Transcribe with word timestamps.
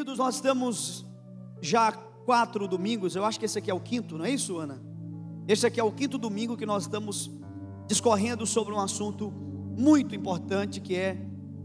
Queridos, 0.00 0.16
nós 0.16 0.36
estamos 0.36 1.04
já 1.60 1.92
quatro 1.92 2.66
domingos, 2.66 3.14
eu 3.14 3.22
acho 3.22 3.38
que 3.38 3.44
esse 3.44 3.58
aqui 3.58 3.70
é 3.70 3.74
o 3.74 3.78
quinto, 3.78 4.16
não 4.16 4.24
é 4.24 4.30
isso, 4.30 4.56
Ana? 4.56 4.80
Esse 5.46 5.66
aqui 5.66 5.78
é 5.78 5.84
o 5.84 5.92
quinto 5.92 6.16
domingo 6.16 6.56
que 6.56 6.64
nós 6.64 6.84
estamos 6.84 7.30
discorrendo 7.86 8.46
sobre 8.46 8.72
um 8.72 8.80
assunto 8.80 9.30
muito 9.30 10.14
importante 10.14 10.80
que 10.80 10.96
é 10.96 11.18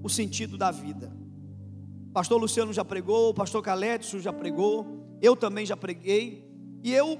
o 0.04 0.10
sentido 0.10 0.58
da 0.58 0.70
vida. 0.70 1.16
Pastor 2.12 2.38
Luciano 2.38 2.74
já 2.74 2.84
pregou, 2.84 3.34
pastor 3.34 3.64
Calétio 3.64 4.20
já 4.20 4.34
pregou, 4.34 5.18
eu 5.22 5.38
também 5.38 5.66
já 5.66 5.78
preguei, 5.78 6.46
e 6.84 6.92
eu 6.92 7.18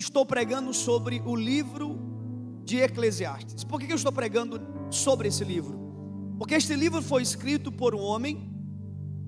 estou 0.00 0.26
pregando 0.26 0.74
sobre 0.74 1.22
o 1.24 1.36
livro 1.36 1.96
de 2.64 2.78
Eclesiastes. 2.78 3.62
Por 3.62 3.78
que 3.78 3.92
eu 3.92 3.94
estou 3.94 4.10
pregando 4.10 4.60
sobre 4.90 5.28
esse 5.28 5.44
livro? 5.44 5.78
Porque 6.36 6.56
este 6.56 6.74
livro 6.74 7.00
foi 7.02 7.22
escrito 7.22 7.70
por 7.70 7.94
um 7.94 8.00
homem 8.00 8.57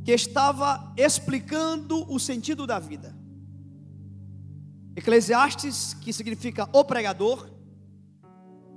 que 0.05 0.13
estava 0.13 0.93
explicando 0.97 2.11
o 2.13 2.19
sentido 2.19 2.67
da 2.67 2.79
vida. 2.79 3.15
Eclesiastes, 4.97 5.95
que 5.95 6.13
significa 6.13 6.69
o 6.73 6.85
pregador, 6.85 7.49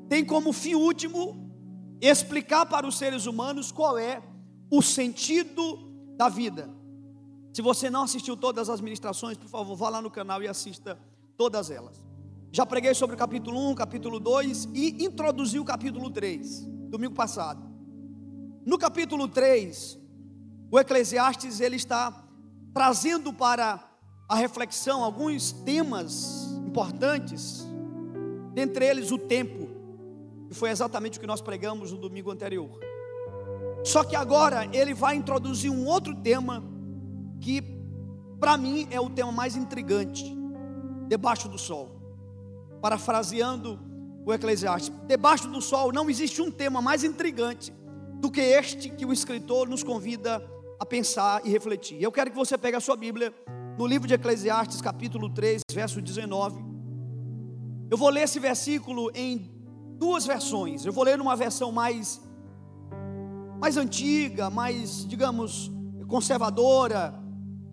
tem 0.08 0.24
como 0.24 0.54
fim 0.54 0.76
último 0.76 1.52
explicar 2.00 2.66
para 2.66 2.86
os 2.86 2.98
seres 2.98 3.26
humanos 3.26 3.72
qual 3.72 3.98
é 3.98 4.22
o 4.70 4.82
sentido 4.82 5.92
da 6.18 6.30
vida. 6.30 6.70
Se 7.54 7.62
você 7.62 7.90
não 7.90 8.04
assistiu 8.04 8.36
todas 8.36 8.70
as 8.70 8.82
ministrações, 8.82 9.38
por 9.38 9.48
favor, 9.48 9.76
vá 9.76 9.90
lá 9.90 10.02
no 10.02 10.12
canal 10.12 10.42
e 10.42 10.48
assista 10.48 11.00
todas 11.38 11.70
elas. 11.70 12.04
Já 12.52 12.66
preguei 12.66 12.94
sobre 12.94 13.16
o 13.16 13.20
capítulo 13.20 13.72
1, 13.72 13.76
capítulo 13.76 14.20
2 14.20 14.70
e 14.74 15.04
introduzi 15.04 15.60
o 15.60 15.66
capítulo 15.66 16.10
3, 16.10 16.66
domingo 16.90 17.14
passado. 17.16 17.68
No 18.66 18.78
capítulo 18.78 19.28
3, 19.28 20.00
o 20.74 20.80
Eclesiastes 20.80 21.60
ele 21.60 21.76
está 21.76 22.12
trazendo 22.74 23.32
para 23.32 23.80
a 24.28 24.36
reflexão 24.36 25.04
alguns 25.04 25.52
temas 25.52 26.52
importantes, 26.66 27.64
dentre 28.56 28.84
eles 28.84 29.12
o 29.12 29.20
tempo, 29.20 29.70
que 30.48 30.56
foi 30.56 30.72
exatamente 30.72 31.20
o 31.20 31.22
que 31.22 31.28
nós 31.28 31.42
pregamos 31.42 31.92
no 31.92 32.00
domingo 32.00 32.32
anterior. 32.32 32.72
Só 33.84 34.04
que 34.04 34.16
agora 34.16 34.68
ele 34.76 34.96
vai 34.96 35.16
introduzir 35.16 35.70
um 35.70 35.86
outro 35.86 36.16
tema 36.16 36.64
que 37.40 37.62
para 38.40 38.58
mim 38.58 38.88
é 38.90 39.00
o 39.00 39.12
tema 39.12 39.32
mais 39.32 39.56
intrigante, 39.56 40.36
debaixo 41.08 41.48
do 41.48 41.60
sol. 41.60 42.02
Parafraseando 42.82 43.80
o 44.26 44.34
Eclesiastes, 44.34 44.92
debaixo 45.06 45.48
do 45.50 45.62
sol 45.62 45.94
não 45.94 46.10
existe 46.10 46.42
um 46.42 46.50
tema 46.50 46.82
mais 46.82 47.04
intrigante 47.04 47.72
do 48.16 48.32
que 48.32 48.42
este 48.42 48.90
que 48.90 49.06
o 49.06 49.14
escritor 49.14 49.70
nos 49.70 49.84
convida 49.84 50.52
a 50.84 50.86
pensar 50.86 51.42
e 51.46 51.50
refletir. 51.50 52.02
Eu 52.02 52.12
quero 52.12 52.30
que 52.30 52.36
você 52.36 52.58
pegue 52.58 52.76
a 52.76 52.82
sua 52.82 52.96
Bíblia 52.96 53.34
no 53.78 53.88
livro 53.88 54.08
de 54.08 54.14
Eclesiastes, 54.14 54.82
capítulo 54.82 55.30
3, 55.30 55.62
verso 55.72 56.02
19. 56.02 56.64
Eu 57.90 57.98
vou 57.98 58.10
ler 58.10 58.24
esse 58.24 58.40
versículo 58.40 59.10
em 59.16 59.50
duas 59.98 60.26
versões. 60.26 60.86
Eu 60.86 60.92
vou 60.92 61.06
ler 61.06 61.18
numa 61.18 61.36
versão 61.36 61.72
mais 61.72 62.22
mais 63.60 63.78
antiga, 63.78 64.50
mais, 64.50 65.08
digamos, 65.08 65.72
conservadora, 66.10 67.18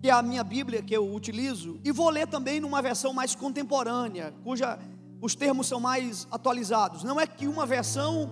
que 0.01 0.09
é 0.09 0.13
a 0.13 0.21
minha 0.21 0.41
Bíblia 0.41 0.81
que 0.81 0.95
eu 0.95 1.13
utilizo, 1.13 1.81
e 1.83 1.91
vou 1.91 2.09
ler 2.09 2.27
também 2.27 2.61
numa 2.61 2.81
versão 2.81 3.11
mais 3.11 3.35
contemporânea, 3.35 4.33
cuja 4.41 4.79
os 5.21 5.35
termos 5.35 5.67
são 5.67 5.81
mais 5.81 6.25
atualizados. 6.31 7.03
Não 7.03 7.19
é 7.19 7.27
que 7.27 7.45
uma 7.45 7.65
versão 7.65 8.31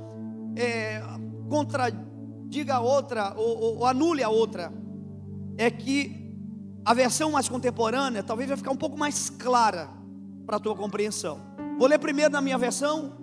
é, 0.56 1.02
contradiga 2.50 2.76
a 2.76 2.80
outra 2.80 3.34
ou, 3.36 3.58
ou, 3.60 3.78
ou 3.78 3.86
anule 3.86 4.24
a 4.24 4.30
outra, 4.30 4.74
é 5.56 5.70
que 5.70 6.34
a 6.84 6.96
versão 6.96 7.32
mais 7.32 7.48
contemporânea 7.48 8.24
talvez 8.24 8.50
vai 8.50 8.58
ficar 8.58 8.72
um 8.72 8.78
pouco 8.78 8.98
mais 8.98 9.30
clara 9.30 9.88
para 10.48 10.58
a 10.58 10.60
tua 10.60 10.76
compreensão. 10.76 11.40
Vou 11.78 11.88
ler 11.88 12.00
primeiro 12.00 12.32
na 12.32 12.42
minha 12.42 12.58
versão, 12.58 13.14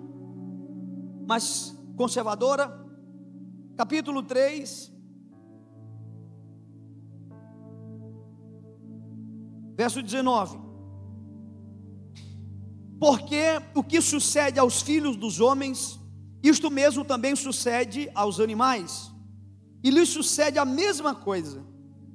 mais 1.27 1.77
conservadora, 1.97 2.71
capítulo 3.75 4.23
3, 4.23 4.93
verso 9.75 10.01
19. 10.01 10.57
Porque 12.97 13.61
o 13.75 13.83
que 13.83 14.01
sucede 14.01 14.57
aos 14.57 14.81
filhos 14.81 15.17
dos 15.17 15.41
homens, 15.41 15.99
isto 16.41 16.71
mesmo 16.71 17.03
também 17.03 17.35
sucede 17.35 18.09
aos 18.15 18.39
animais, 18.39 19.16
e 19.83 19.89
lhes 19.89 20.09
sucede 20.09 20.59
a 20.59 20.65
mesma 20.65 21.13
coisa. 21.13 21.65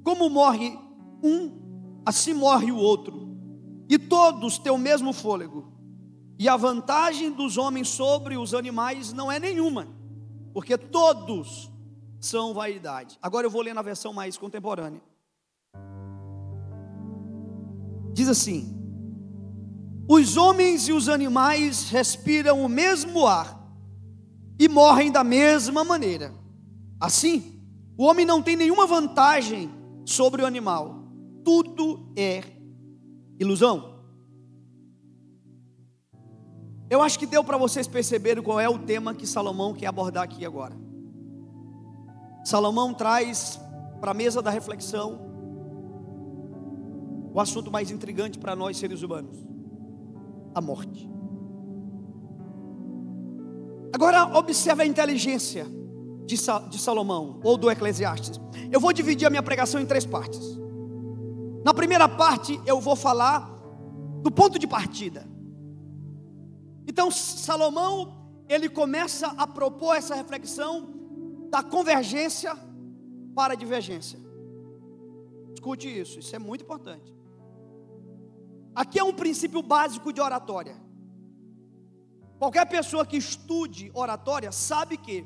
Como 0.03 0.29
morre 0.29 0.77
um, 1.23 2.01
assim 2.05 2.33
morre 2.33 2.71
o 2.71 2.77
outro, 2.77 3.37
e 3.89 3.97
todos 3.97 4.57
têm 4.57 4.71
o 4.71 4.77
mesmo 4.77 5.13
fôlego. 5.13 5.71
E 6.37 6.49
a 6.49 6.57
vantagem 6.57 7.31
dos 7.31 7.57
homens 7.57 7.87
sobre 7.87 8.37
os 8.37 8.53
animais 8.53 9.13
não 9.13 9.31
é 9.31 9.39
nenhuma, 9.39 9.87
porque 10.53 10.77
todos 10.77 11.71
são 12.19 12.53
vaidade. 12.53 13.17
Agora 13.21 13.45
eu 13.45 13.51
vou 13.51 13.61
ler 13.61 13.73
na 13.73 13.81
versão 13.81 14.13
mais 14.13 14.37
contemporânea. 14.37 15.01
Diz 18.13 18.27
assim: 18.27 18.75
os 20.07 20.35
homens 20.35 20.87
e 20.87 20.91
os 20.91 21.07
animais 21.07 21.89
respiram 21.89 22.63
o 22.63 22.69
mesmo 22.69 23.25
ar 23.25 23.61
e 24.59 24.67
morrem 24.67 25.11
da 25.11 25.23
mesma 25.23 25.83
maneira. 25.83 26.33
Assim, 26.99 27.52
o 27.97 28.05
homem 28.05 28.25
não 28.25 28.41
tem 28.41 28.55
nenhuma 28.55 28.85
vantagem 28.85 29.69
sobre 30.05 30.41
o 30.41 30.45
animal. 30.45 31.03
Tudo 31.43 32.11
é 32.15 32.43
ilusão. 33.39 33.93
Eu 36.89 37.01
acho 37.01 37.17
que 37.17 37.25
deu 37.25 37.43
para 37.43 37.57
vocês 37.57 37.87
perceberem 37.87 38.43
qual 38.43 38.59
é 38.59 38.69
o 38.69 38.79
tema 38.79 39.13
que 39.13 39.25
Salomão 39.25 39.73
quer 39.73 39.87
abordar 39.87 40.23
aqui 40.23 40.45
agora. 40.45 40.75
Salomão 42.43 42.93
traz 42.93 43.59
para 43.99 44.11
a 44.11 44.13
mesa 44.13 44.41
da 44.41 44.49
reflexão 44.49 45.31
o 47.33 47.39
assunto 47.39 47.71
mais 47.71 47.89
intrigante 47.89 48.37
para 48.37 48.55
nós 48.55 48.77
seres 48.77 49.01
humanos 49.01 49.37
a 50.53 50.61
morte. 50.61 51.09
Agora, 53.91 54.37
observe 54.37 54.83
a 54.83 54.85
inteligência 54.85 55.65
de, 56.25 56.35
de 56.69 56.79
Salomão, 56.79 57.39
ou 57.43 57.57
do 57.57 57.69
Eclesiastes. 57.69 58.39
Eu 58.71 58.79
vou 58.79 58.93
dividir 58.93 59.25
a 59.25 59.29
minha 59.29 59.43
pregação 59.43 59.79
em 59.79 59.85
três 59.85 60.05
partes. 60.05 60.39
Na 61.63 61.73
primeira 61.73 62.09
parte, 62.09 62.59
eu 62.65 62.79
vou 62.79 62.95
falar 62.95 63.49
do 64.21 64.31
ponto 64.31 64.57
de 64.59 64.67
partida. 64.67 65.27
Então, 66.87 67.09
Salomão, 67.09 68.43
ele 68.49 68.69
começa 68.69 69.27
a 69.27 69.47
propor 69.47 69.95
essa 69.95 70.15
reflexão 70.15 70.89
da 71.49 71.63
convergência 71.63 72.55
para 73.35 73.53
a 73.53 73.55
divergência. 73.55 74.19
Escute 75.53 75.87
isso, 75.87 76.19
isso 76.19 76.35
é 76.35 76.39
muito 76.39 76.63
importante. 76.63 77.13
Aqui 78.75 78.99
é 78.99 79.03
um 79.03 79.13
princípio 79.13 79.61
básico 79.61 80.11
de 80.11 80.19
oratória. 80.19 80.75
Qualquer 82.39 82.65
pessoa 82.65 83.05
que 83.05 83.15
estude 83.15 83.91
oratória 83.93 84.51
sabe 84.51 84.97
que 84.97 85.25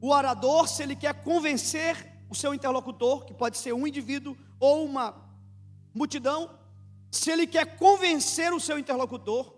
o 0.00 0.10
orador, 0.10 0.68
se 0.68 0.82
ele 0.82 0.94
quer 0.94 1.22
convencer 1.22 1.96
o 2.30 2.34
seu 2.34 2.54
interlocutor, 2.54 3.24
que 3.24 3.34
pode 3.34 3.58
ser 3.58 3.72
um 3.72 3.86
indivíduo 3.86 4.36
ou 4.60 4.84
uma 4.84 5.14
multidão, 5.94 6.50
se 7.10 7.30
ele 7.30 7.46
quer 7.46 7.76
convencer 7.76 8.52
o 8.52 8.60
seu 8.60 8.78
interlocutor, 8.78 9.54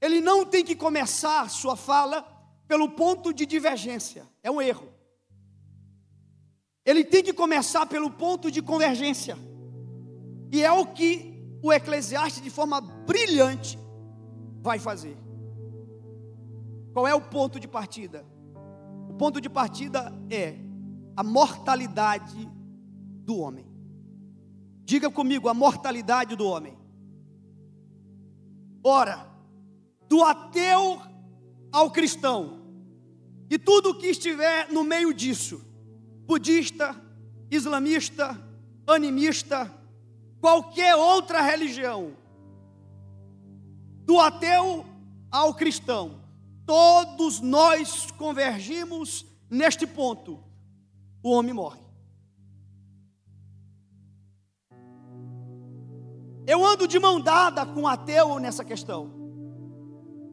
ele 0.00 0.20
não 0.20 0.44
tem 0.44 0.64
que 0.64 0.76
começar 0.76 1.48
sua 1.48 1.76
fala 1.76 2.22
pelo 2.66 2.90
ponto 2.90 3.32
de 3.32 3.46
divergência, 3.46 4.28
é 4.42 4.50
um 4.50 4.60
erro. 4.60 4.92
Ele 6.84 7.04
tem 7.04 7.22
que 7.22 7.32
começar 7.32 7.86
pelo 7.86 8.10
ponto 8.10 8.50
de 8.50 8.60
convergência, 8.60 9.36
e 10.52 10.62
é 10.62 10.72
o 10.72 10.86
que 10.86 11.34
o 11.62 11.72
Eclesiastes, 11.72 12.42
de 12.42 12.50
forma 12.50 12.80
brilhante, 12.80 13.78
vai 14.60 14.78
fazer. 14.78 15.16
Qual 16.92 17.06
é 17.06 17.14
o 17.14 17.20
ponto 17.20 17.58
de 17.60 17.68
partida? 17.68 18.24
Ponto 19.18 19.40
de 19.40 19.50
partida 19.50 20.12
é 20.30 20.54
a 21.16 21.24
mortalidade 21.24 22.48
do 23.24 23.38
homem. 23.38 23.66
Diga 24.84 25.10
comigo, 25.10 25.48
a 25.48 25.54
mortalidade 25.54 26.36
do 26.36 26.46
homem. 26.46 26.78
Ora, 28.82 29.28
do 30.08 30.22
ateu 30.22 31.02
ao 31.72 31.90
cristão, 31.90 32.62
e 33.50 33.58
tudo 33.58 33.98
que 33.98 34.06
estiver 34.06 34.70
no 34.70 34.84
meio 34.84 35.12
disso, 35.12 35.60
budista, 36.24 36.94
islamista, 37.50 38.38
animista, 38.86 39.70
qualquer 40.40 40.94
outra 40.94 41.42
religião, 41.42 42.12
do 44.04 44.20
ateu 44.20 44.86
ao 45.30 45.52
cristão, 45.54 46.20
todos 46.68 47.40
nós 47.40 48.10
convergimos 48.10 49.24
neste 49.48 49.86
ponto: 49.86 50.38
o 51.22 51.30
homem 51.30 51.54
morre. 51.54 51.80
Eu 56.46 56.64
ando 56.64 56.86
de 56.86 56.98
mão 56.98 57.18
dada 57.18 57.64
com 57.64 57.82
o 57.82 57.88
ateu 57.88 58.38
nessa 58.38 58.64
questão. 58.64 59.10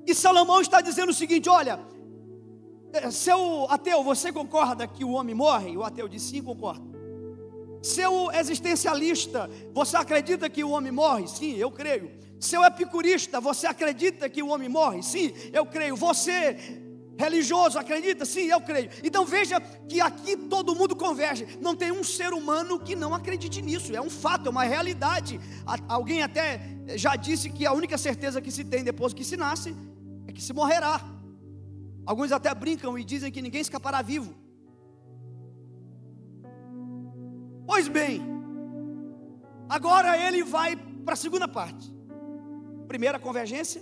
E 0.06 0.14
Salomão 0.14 0.60
está 0.60 0.82
dizendo 0.82 1.12
o 1.12 1.14
seguinte: 1.14 1.48
olha, 1.48 1.80
eh, 2.92 3.10
seu 3.12 3.66
ateu, 3.70 4.04
você 4.04 4.34
concorda 4.34 4.86
que 4.86 5.06
o 5.06 5.12
homem 5.12 5.34
morre? 5.34 5.78
O 5.78 5.84
ateu 5.84 6.10
diz 6.10 6.22
sim, 6.22 6.44
concordo. 6.44 6.95
Seu 7.86 8.32
existencialista, 8.32 9.48
você 9.72 9.96
acredita 9.96 10.50
que 10.50 10.64
o 10.64 10.72
homem 10.72 10.92
morre? 10.92 11.28
Sim, 11.28 11.56
eu 11.56 11.70
creio. 11.70 12.10
Seu 12.40 12.64
epicurista, 12.64 13.40
você 13.40 13.68
acredita 13.68 14.28
que 14.28 14.42
o 14.42 14.48
homem 14.48 14.68
morre? 14.68 15.04
Sim, 15.04 15.32
eu 15.54 15.68
creio. 15.68 15.96
Você 15.96 16.58
religioso, 17.16 17.78
acredita? 17.78 18.26
Sim, 18.26 18.48
eu 18.48 18.60
creio. 18.60 18.90
Então 19.04 19.24
veja 19.24 19.62
que 19.88 20.02
aqui 20.02 20.36
todo 20.36 20.76
mundo 20.76 20.96
converge. 20.96 21.60
Não 21.62 21.76
tem 21.76 21.92
um 21.92 22.04
ser 22.04 22.34
humano 22.34 22.80
que 22.80 22.96
não 22.96 23.14
acredite 23.14 23.62
nisso. 23.62 23.96
É 23.96 24.02
um 24.02 24.10
fato, 24.10 24.48
é 24.48 24.50
uma 24.50 24.64
realidade. 24.64 25.40
Alguém 25.88 26.24
até 26.24 26.60
já 26.96 27.16
disse 27.16 27.52
que 27.52 27.68
a 27.68 27.72
única 27.72 28.00
certeza 28.00 28.42
que 28.42 28.52
se 28.52 28.64
tem 28.64 28.84
depois 28.84 29.14
que 29.14 29.24
se 29.24 29.38
nasce 29.38 29.76
é 30.28 30.32
que 30.32 30.42
se 30.42 30.54
morrerá. 30.54 31.00
Alguns 32.04 32.32
até 32.32 32.52
brincam 32.56 32.98
e 32.98 33.04
dizem 33.04 33.32
que 33.32 33.44
ninguém 33.44 33.62
escapará 33.62 34.02
vivo. 34.02 34.45
Pois 37.66 37.88
bem, 37.88 38.22
agora 39.68 40.18
ele 40.18 40.44
vai 40.44 40.76
para 40.76 41.14
a 41.14 41.18
segunda 41.18 41.48
parte. 41.48 41.94
Primeira 42.88 43.20
convergência, 43.20 43.82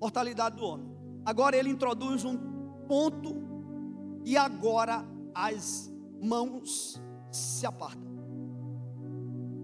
mortalidade 0.00 0.56
do 0.56 0.64
homem. 0.64 0.92
Agora 1.24 1.56
ele 1.56 1.70
introduz 1.70 2.24
um 2.24 2.36
ponto 2.86 3.36
e 4.24 4.36
agora 4.36 5.04
as 5.34 5.92
mãos 6.20 7.00
se 7.30 7.66
apartam. 7.66 8.12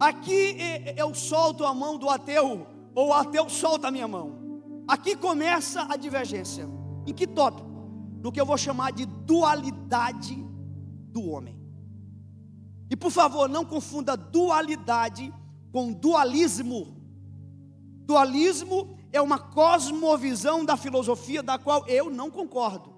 Aqui 0.01 0.57
eu 0.97 1.13
solto 1.15 1.65
a 1.65 1.75
mão 1.75 1.99
do 1.99 2.09
ateu, 2.09 2.67
ou 2.95 3.09
o 3.09 3.13
ateu 3.13 3.49
solta 3.49 3.89
a 3.89 3.91
minha 3.91 4.07
mão. 4.07 4.33
Aqui 4.87 5.17
começa 5.17 5.87
a 5.89 5.97
divergência. 5.97 6.69
Em 7.07 7.13
que 7.13 7.27
tópico? 7.27 7.69
No 8.23 8.31
que 8.31 8.41
eu 8.41 8.47
vou 8.47 8.57
chamar 8.57 8.93
de 8.93 9.07
dualidade 9.07 10.37
do 11.11 11.29
homem. 11.29 11.58
E 12.91 12.97
por 12.97 13.11
favor, 13.11 13.49
não 13.49 13.65
confunda 13.65 14.17
dualidade 14.17 15.33
com 15.73 15.93
dualismo. 15.93 16.97
Dualismo 18.07 18.99
é 19.13 19.21
uma 19.21 19.39
cosmovisão 19.39 20.65
da 20.65 20.77
filosofia 20.77 21.43
da 21.43 21.59
qual 21.59 21.87
eu 21.87 22.11
não 22.11 22.31
concordo. 22.31 22.95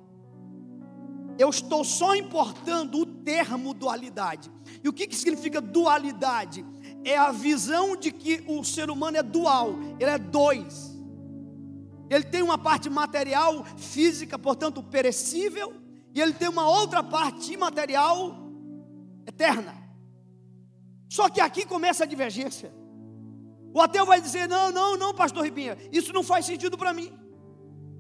Eu 1.38 1.48
estou 1.48 1.84
só 1.84 2.14
importando 2.14 3.00
o 3.00 3.06
termo 3.06 3.72
dualidade. 3.72 4.50
E 4.84 4.88
o 4.88 4.92
que, 4.92 5.06
que 5.06 5.16
significa 5.16 5.60
dualidade? 5.60 6.64
É 7.02 7.16
a 7.16 7.32
visão 7.32 7.96
de 7.96 8.12
que 8.12 8.44
o 8.46 8.62
ser 8.62 8.90
humano 8.90 9.16
é 9.16 9.22
dual, 9.22 9.74
ele 9.98 10.10
é 10.10 10.18
dois. 10.18 10.90
Ele 12.10 12.24
tem 12.24 12.42
uma 12.42 12.58
parte 12.58 12.90
material, 12.90 13.64
física, 13.76 14.38
portanto 14.38 14.82
perecível, 14.82 15.72
e 16.14 16.20
ele 16.20 16.34
tem 16.34 16.48
uma 16.48 16.68
outra 16.68 17.02
parte 17.02 17.54
imaterial, 17.54 18.36
eterna. 19.26 19.79
Só 21.10 21.28
que 21.28 21.40
aqui 21.40 21.66
começa 21.66 22.04
a 22.04 22.06
divergência. 22.06 22.72
O 23.74 23.80
ateu 23.80 24.06
vai 24.06 24.20
dizer: 24.20 24.48
não, 24.48 24.70
não, 24.70 24.96
não, 24.96 25.12
pastor 25.12 25.44
Ribinha, 25.44 25.76
isso 25.90 26.12
não 26.12 26.22
faz 26.22 26.46
sentido 26.46 26.78
para 26.78 26.94
mim, 26.94 27.12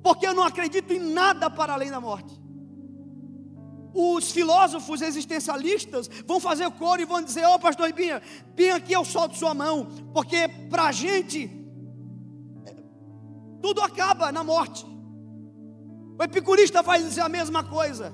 porque 0.00 0.26
eu 0.26 0.32
não 0.32 0.44
acredito 0.44 0.92
em 0.92 1.00
nada 1.00 1.50
para 1.50 1.72
além 1.72 1.90
da 1.90 2.00
morte. 2.00 2.40
Os 3.92 4.30
filósofos 4.30 5.02
existencialistas 5.02 6.08
vão 6.24 6.38
fazer 6.38 6.70
coro 6.70 7.02
e 7.02 7.04
vão 7.04 7.20
dizer: 7.20 7.44
Ó, 7.44 7.56
oh, 7.56 7.58
pastor 7.58 7.88
Ribinha, 7.88 8.22
bem 8.54 8.70
aqui 8.70 8.92
eu 8.92 9.04
solto 9.04 9.36
sua 9.36 9.54
mão, 9.54 9.88
porque 10.14 10.46
para 10.70 10.84
a 10.84 10.92
gente 10.92 11.50
tudo 13.60 13.82
acaba 13.82 14.30
na 14.30 14.44
morte. 14.44 14.86
O 16.16 16.22
epicurista 16.22 16.80
vai 16.80 17.02
dizer 17.02 17.22
a 17.22 17.28
mesma 17.28 17.64
coisa. 17.64 18.12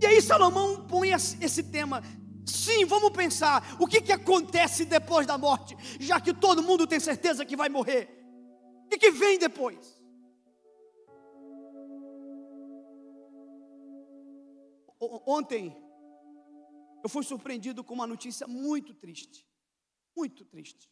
E 0.00 0.06
aí 0.06 0.22
Salomão 0.22 0.86
põe 0.86 1.10
esse 1.10 1.62
tema 1.62 2.02
Sim, 2.50 2.84
vamos 2.84 3.10
pensar 3.10 3.76
o 3.80 3.86
que, 3.86 4.00
que 4.00 4.12
acontece 4.12 4.84
depois 4.84 5.26
da 5.26 5.38
morte, 5.38 5.76
já 6.00 6.20
que 6.20 6.34
todo 6.34 6.62
mundo 6.62 6.86
tem 6.86 6.98
certeza 6.98 7.44
que 7.44 7.56
vai 7.56 7.68
morrer. 7.68 8.08
O 8.84 8.88
que, 8.88 8.98
que 8.98 9.10
vem 9.12 9.38
depois? 9.38 10.00
Ontem 15.26 15.74
eu 17.02 17.08
fui 17.08 17.22
surpreendido 17.22 17.82
com 17.84 17.94
uma 17.94 18.06
notícia 18.06 18.46
muito 18.46 18.92
triste, 18.94 19.46
muito 20.16 20.44
triste. 20.44 20.90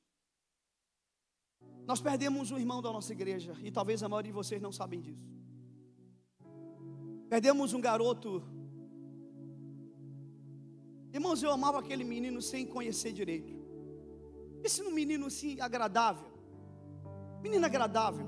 Nós 1.86 2.00
perdemos 2.00 2.50
um 2.50 2.58
irmão 2.58 2.80
da 2.80 2.92
nossa 2.92 3.12
igreja 3.12 3.54
e 3.62 3.70
talvez 3.70 4.02
a 4.02 4.08
maioria 4.08 4.30
de 4.30 4.36
vocês 4.36 4.62
não 4.62 4.72
sabem 4.72 5.00
disso. 5.00 5.26
Perdemos 7.28 7.74
um 7.74 7.80
garoto 7.80 8.42
Irmãos, 11.18 11.42
eu 11.42 11.50
amava 11.50 11.80
aquele 11.80 12.04
menino 12.04 12.40
sem 12.40 12.64
conhecer 12.64 13.10
direito. 13.12 13.52
Esse 14.62 14.80
menino 14.98 15.26
assim 15.26 15.60
agradável. 15.60 16.28
Menino 17.42 17.66
agradável. 17.66 18.26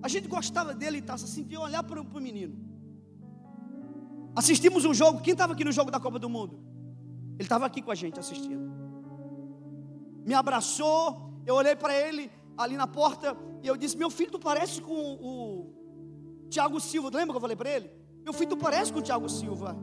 A 0.00 0.06
gente 0.06 0.28
gostava 0.28 0.72
dele 0.72 1.02
tá, 1.02 1.14
assim, 1.14 1.42
de 1.42 1.56
olhar 1.56 1.82
para 1.82 2.00
o 2.00 2.20
menino. 2.20 2.56
Assistimos 4.36 4.84
um 4.84 4.94
jogo. 4.94 5.22
Quem 5.22 5.32
estava 5.32 5.54
aqui 5.54 5.64
no 5.64 5.72
jogo 5.72 5.90
da 5.90 5.98
Copa 5.98 6.20
do 6.20 6.30
Mundo? 6.30 6.54
Ele 7.36 7.42
estava 7.42 7.66
aqui 7.66 7.82
com 7.82 7.90
a 7.90 7.96
gente 7.96 8.20
assistindo. 8.20 8.64
Me 10.24 10.34
abraçou. 10.34 11.32
Eu 11.44 11.56
olhei 11.56 11.74
para 11.74 11.94
ele 12.00 12.30
ali 12.56 12.76
na 12.76 12.86
porta 12.86 13.36
e 13.60 13.66
eu 13.66 13.76
disse: 13.76 13.96
Meu 13.96 14.08
filho, 14.08 14.30
tu 14.30 14.38
parece 14.38 14.80
com 14.80 14.94
o 15.30 16.46
Tiago 16.48 16.78
Silva. 16.78 17.08
Lembra 17.08 17.32
que 17.32 17.38
eu 17.38 17.40
falei 17.40 17.56
para 17.56 17.70
ele? 17.70 17.90
Meu 18.22 18.32
filho, 18.32 18.50
tu 18.50 18.56
parece 18.56 18.92
com 18.92 19.00
o 19.00 19.02
Tiago 19.02 19.28
Silva. 19.28 19.76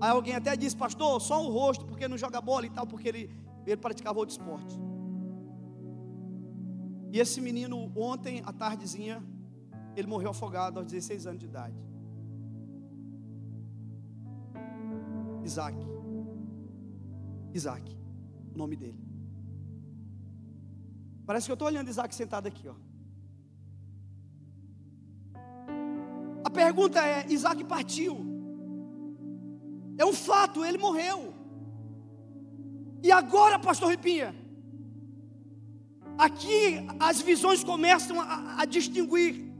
Aí 0.00 0.10
alguém 0.10 0.34
até 0.34 0.56
disse, 0.56 0.76
pastor, 0.76 1.20
só 1.20 1.44
o 1.44 1.50
rosto, 1.50 1.84
porque 1.84 2.06
não 2.06 2.16
joga 2.16 2.40
bola 2.40 2.66
e 2.66 2.70
tal, 2.70 2.86
porque 2.86 3.08
ele, 3.08 3.30
ele 3.66 3.76
praticava 3.76 4.18
outro 4.18 4.32
esporte. 4.32 4.78
E 7.12 7.18
esse 7.18 7.40
menino, 7.40 7.90
ontem, 7.96 8.42
à 8.44 8.52
tardezinha, 8.52 9.22
ele 9.96 10.06
morreu 10.06 10.30
afogado 10.30 10.78
aos 10.78 10.86
16 10.86 11.26
anos 11.26 11.40
de 11.40 11.46
idade. 11.46 11.76
Isaac. 15.44 15.76
Isaac, 17.54 17.98
o 18.54 18.58
nome 18.58 18.76
dele. 18.76 19.08
Parece 21.26 21.46
que 21.46 21.52
eu 21.52 21.54
estou 21.54 21.68
olhando 21.68 21.88
Isaac 21.88 22.14
sentado 22.14 22.46
aqui, 22.46 22.68
ó. 22.68 22.74
A 26.44 26.50
pergunta 26.50 27.04
é: 27.04 27.26
Isaac 27.30 27.64
partiu. 27.64 28.37
É 29.98 30.06
um 30.06 30.12
fato, 30.12 30.64
ele 30.64 30.78
morreu. 30.78 31.34
E 33.02 33.10
agora, 33.10 33.58
pastor 33.58 33.90
Ripinha, 33.90 34.34
aqui 36.16 36.86
as 37.00 37.20
visões 37.20 37.64
começam 37.64 38.20
a, 38.20 38.62
a 38.62 38.64
distinguir. 38.64 39.52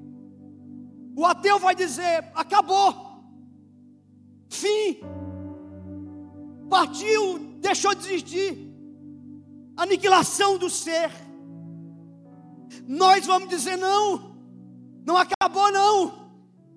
O 1.17 1.27
ateu 1.27 1.59
vai 1.59 1.75
dizer: 1.75 2.31
acabou, 2.37 2.95
fim, 4.49 5.01
partiu, 6.71 7.39
deixou 7.61 7.93
de 7.97 8.07
existir, 8.07 8.73
aniquilação 9.77 10.57
do 10.57 10.71
ser. 10.71 11.11
Nós 12.87 13.27
vamos 13.27 13.49
dizer: 13.49 13.77
não, 13.77 14.37
não 15.05 15.17
acabou, 15.17 15.73
não, 15.73 16.31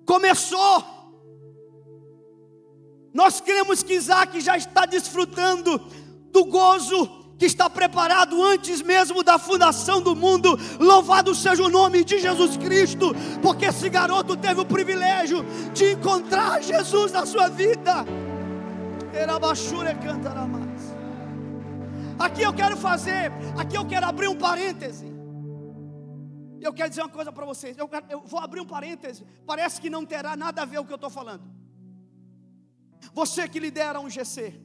começou. 0.04 0.91
Nós 3.12 3.40
cremos 3.40 3.82
que 3.82 3.94
Isaac 3.94 4.40
já 4.40 4.56
está 4.56 4.86
desfrutando 4.86 5.78
do 6.30 6.44
gozo 6.44 7.22
que 7.38 7.46
está 7.46 7.68
preparado 7.68 8.40
antes 8.40 8.80
mesmo 8.80 9.22
da 9.22 9.36
fundação 9.38 10.00
do 10.00 10.14
mundo. 10.14 10.56
Louvado 10.78 11.34
seja 11.34 11.62
o 11.62 11.68
nome 11.68 12.04
de 12.04 12.18
Jesus 12.18 12.56
Cristo, 12.56 13.12
porque 13.42 13.66
esse 13.66 13.88
garoto 13.88 14.36
teve 14.36 14.60
o 14.60 14.64
privilégio 14.64 15.44
de 15.74 15.92
encontrar 15.92 16.62
Jesus 16.62 17.10
na 17.10 17.26
sua 17.26 17.48
vida. 17.48 18.04
Aqui 22.18 22.42
eu 22.42 22.52
quero 22.54 22.76
fazer, 22.76 23.32
aqui 23.58 23.76
eu 23.76 23.84
quero 23.86 24.06
abrir 24.06 24.28
um 24.28 24.36
parêntese. 24.36 25.12
Eu 26.60 26.72
quero 26.72 26.90
dizer 26.90 27.02
uma 27.02 27.08
coisa 27.08 27.32
para 27.32 27.44
vocês. 27.44 27.76
Eu, 27.76 27.88
quero, 27.88 28.06
eu 28.08 28.22
vou 28.24 28.38
abrir 28.38 28.60
um 28.60 28.66
parêntese. 28.66 29.26
Parece 29.44 29.80
que 29.80 29.90
não 29.90 30.06
terá 30.06 30.36
nada 30.36 30.62
a 30.62 30.64
ver 30.64 30.78
o 30.78 30.84
que 30.84 30.92
eu 30.92 30.96
estou 30.96 31.10
falando. 31.10 31.42
Você 33.12 33.48
que 33.48 33.60
lidera 33.60 34.00
um 34.00 34.10
GC. 34.10 34.60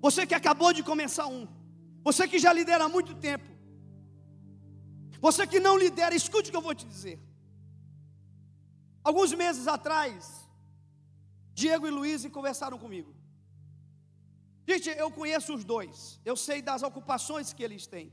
Você 0.00 0.26
que 0.26 0.34
acabou 0.34 0.72
de 0.72 0.82
começar 0.82 1.26
um. 1.26 1.46
Você 2.02 2.28
que 2.28 2.38
já 2.38 2.52
lidera 2.52 2.84
há 2.84 2.88
muito 2.88 3.14
tempo. 3.14 3.50
Você 5.20 5.46
que 5.46 5.58
não 5.58 5.78
lidera, 5.78 6.14
escute 6.14 6.48
o 6.48 6.52
que 6.52 6.56
eu 6.56 6.62
vou 6.68 6.74
te 6.74 6.86
dizer. 6.86 7.18
Alguns 9.02 9.32
meses 9.32 9.66
atrás, 9.66 10.48
Diego 11.54 11.86
e 11.86 11.90
Luiz 11.90 12.26
conversaram 12.26 12.78
comigo. 12.78 13.14
Gente, 14.66 14.88
eu 14.88 15.10
conheço 15.10 15.54
os 15.54 15.64
dois. 15.64 16.20
Eu 16.24 16.36
sei 16.36 16.60
das 16.62 16.82
ocupações 16.82 17.52
que 17.52 17.62
eles 17.62 17.86
têm. 17.86 18.12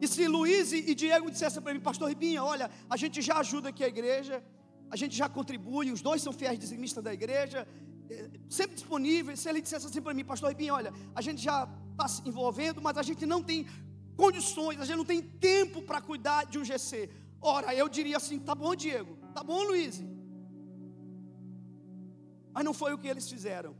E 0.00 0.08
se 0.08 0.26
Luiz 0.26 0.72
e 0.72 0.94
Diego 0.94 1.30
dissessem 1.30 1.62
para 1.62 1.74
mim, 1.74 1.80
Pastor 1.80 2.08
Ribinha, 2.08 2.42
olha, 2.42 2.70
a 2.88 2.96
gente 2.96 3.20
já 3.20 3.36
ajuda 3.38 3.68
aqui 3.68 3.84
a 3.84 3.88
igreja, 3.88 4.42
a 4.90 4.96
gente 4.96 5.16
já 5.16 5.28
contribui, 5.28 5.90
os 5.90 6.02
dois 6.02 6.20
são 6.20 6.32
fiéis 6.32 6.58
dizimistas 6.58 7.02
da 7.02 7.12
igreja, 7.14 7.66
eh, 8.10 8.28
sempre 8.48 8.74
disponíveis. 8.74 9.38
Se 9.40 9.48
ele 9.48 9.60
dissesse 9.60 9.86
assim 9.86 10.02
para 10.02 10.12
mim, 10.12 10.24
Pastor 10.24 10.48
Ribinha, 10.48 10.74
olha, 10.74 10.92
a 11.14 11.22
gente 11.22 11.40
já 11.40 11.68
está 11.92 12.08
se 12.08 12.28
envolvendo, 12.28 12.82
mas 12.82 12.96
a 12.98 13.02
gente 13.02 13.24
não 13.24 13.42
tem 13.42 13.66
condições, 14.16 14.80
a 14.80 14.84
gente 14.84 14.96
não 14.96 15.04
tem 15.04 15.22
tempo 15.22 15.80
para 15.82 16.00
cuidar 16.00 16.44
de 16.44 16.58
um 16.58 16.64
GC. 16.64 17.08
Ora, 17.40 17.74
eu 17.74 17.88
diria 17.88 18.16
assim: 18.16 18.38
tá 18.38 18.54
bom, 18.54 18.74
Diego, 18.74 19.16
tá 19.32 19.42
bom, 19.42 19.62
Luiz. 19.62 20.02
Mas 22.52 22.64
não 22.64 22.74
foi 22.74 22.92
o 22.92 22.98
que 22.98 23.08
eles 23.08 23.28
fizeram. 23.28 23.74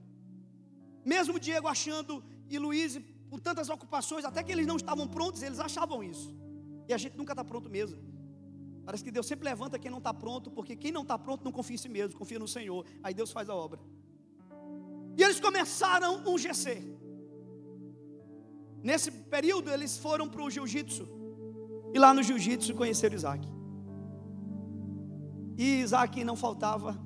Mesmo 1.05 1.41
Diego 1.41 1.67
achando 1.67 2.23
e 2.49 2.59
Luiz 2.59 3.01
com 3.31 3.39
tantas 3.39 3.69
ocupações, 3.69 4.25
até 4.25 4.43
que 4.43 4.53
eles 4.53 4.67
não 4.67 4.77
estavam 4.77 5.07
prontos, 5.07 5.43
eles 5.43 5.61
achavam 5.61 6.03
isso. 6.03 6.35
E 6.89 6.93
a 6.93 6.99
gente 6.99 7.17
nunca 7.17 7.33
está 7.33 7.45
pronto 7.45 7.69
mesmo. 7.71 8.10
Parece 8.91 9.05
que 9.05 9.13
Deus 9.13 9.25
sempre 9.25 9.45
levanta 9.45 9.79
quem 9.79 9.89
não 9.89 9.99
está 9.99 10.13
pronto, 10.13 10.51
porque 10.51 10.75
quem 10.75 10.91
não 10.91 11.03
está 11.03 11.17
pronto 11.17 11.45
não 11.45 11.53
confia 11.53 11.77
em 11.77 11.79
si 11.79 11.89
mesmo, 11.89 12.19
confia 12.19 12.41
no 12.41 12.49
Senhor. 12.49 12.85
Aí 13.05 13.15
Deus 13.15 13.31
faz 13.31 13.49
a 13.49 13.55
obra. 13.55 13.79
E 15.17 15.23
eles 15.23 15.39
começaram 15.39 16.25
um 16.27 16.37
GC. 16.37 16.83
Nesse 18.83 19.13
período 19.13 19.71
eles 19.71 19.97
foram 19.97 20.29
para 20.29 20.43
o 20.43 20.51
jiu-jitsu. 20.51 21.07
E 21.95 22.01
lá 22.01 22.13
no 22.13 22.21
jiu-jitsu 22.21 22.75
conheceram 22.75 23.15
Isaac. 23.15 23.49
E 25.57 25.83
Isaac 25.83 26.25
não 26.25 26.35
faltava. 26.35 27.01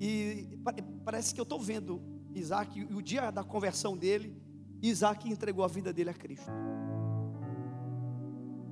E 0.00 0.58
parece 1.04 1.32
que 1.32 1.40
eu 1.40 1.44
estou 1.44 1.60
vendo 1.60 2.02
Isaac, 2.34 2.88
o 2.92 3.00
dia 3.00 3.30
da 3.30 3.44
conversão 3.44 3.96
dele, 3.96 4.36
Isaac 4.82 5.30
entregou 5.30 5.64
a 5.64 5.68
vida 5.68 5.92
dele 5.92 6.10
a 6.10 6.14
Cristo. 6.14 6.50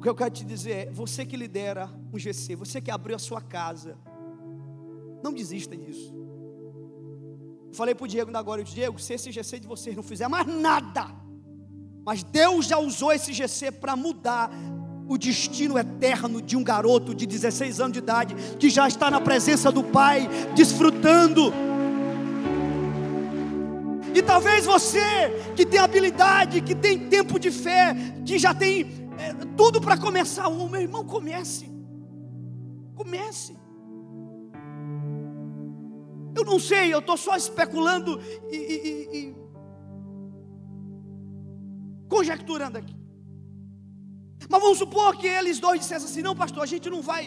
O 0.00 0.02
que 0.02 0.09
eu 0.09 0.14
quero 0.14 0.30
te 0.30 0.47
dizer 0.47 0.71
é: 0.71 0.90
você 0.90 1.26
que 1.26 1.37
lidera 1.37 1.90
um 2.11 2.19
GC, 2.19 2.57
você 2.57 2.80
que 2.80 2.90
abriu 2.90 3.14
a 3.16 3.19
sua 3.19 3.38
casa, 3.38 3.99
não 5.23 5.30
desista 5.30 5.76
disso. 5.76 6.14
Falei 7.75 7.95
para 7.95 8.07
o 8.07 8.09
Diego 8.09 8.30
ainda 8.30 8.38
agora, 8.38 8.64
Diego, 8.64 8.99
se 8.99 9.12
esse 9.12 9.30
GC 9.30 9.61
de 9.61 9.66
vocês 9.66 9.95
não 9.95 10.02
fizer 10.02 10.26
mais 10.26 10.47
nada, 10.47 11.07
mas 12.02 12.23
Deus 12.23 12.64
já 12.64 12.78
usou 12.78 13.12
esse 13.12 13.35
GC 13.35 13.73
para 13.73 13.95
mudar 13.95 14.50
o 15.07 15.19
destino 15.19 15.78
eterno 15.78 16.40
de 16.40 16.57
um 16.57 16.64
garoto 16.64 17.14
de 17.14 17.26
16 17.26 17.78
anos 17.78 17.92
de 17.92 17.99
idade, 17.99 18.35
que 18.59 18.71
já 18.71 18.88
está 18.88 19.11
na 19.11 19.21
presença 19.21 19.71
do 19.71 19.85
Pai, 19.85 20.26
desfrutando. 20.57 21.52
E 24.14 24.23
talvez 24.23 24.64
você 24.64 25.28
que 25.54 25.66
tem 25.66 25.78
habilidade, 25.78 26.62
que 26.62 26.75
tem 26.75 26.99
tempo 26.99 27.38
de 27.38 27.50
fé, 27.50 27.95
que 28.25 28.38
já 28.38 28.54
tem 28.54 29.00
é, 29.20 29.34
tudo 29.56 29.80
para 29.80 29.96
começar 29.98 30.48
um, 30.48 30.68
meu 30.68 30.80
irmão, 30.80 31.04
comece. 31.04 31.66
Comece. 32.94 33.56
Eu 36.38 36.44
não 36.44 36.58
sei, 36.58 36.94
eu 36.94 37.00
estou 37.00 37.16
só 37.16 37.36
especulando 37.36 38.18
e, 38.50 38.56
e, 38.56 39.18
e 39.18 39.34
conjecturando 42.08 42.78
aqui. 42.78 42.96
Mas 44.48 44.60
vamos 44.60 44.78
supor 44.78 45.16
que 45.16 45.26
eles 45.26 45.58
dois 45.60 45.80
dissessem 45.80 46.08
assim: 46.08 46.22
não, 46.22 46.34
pastor, 46.34 46.62
a 46.62 46.66
gente 46.66 46.88
não 46.88 47.02
vai. 47.02 47.24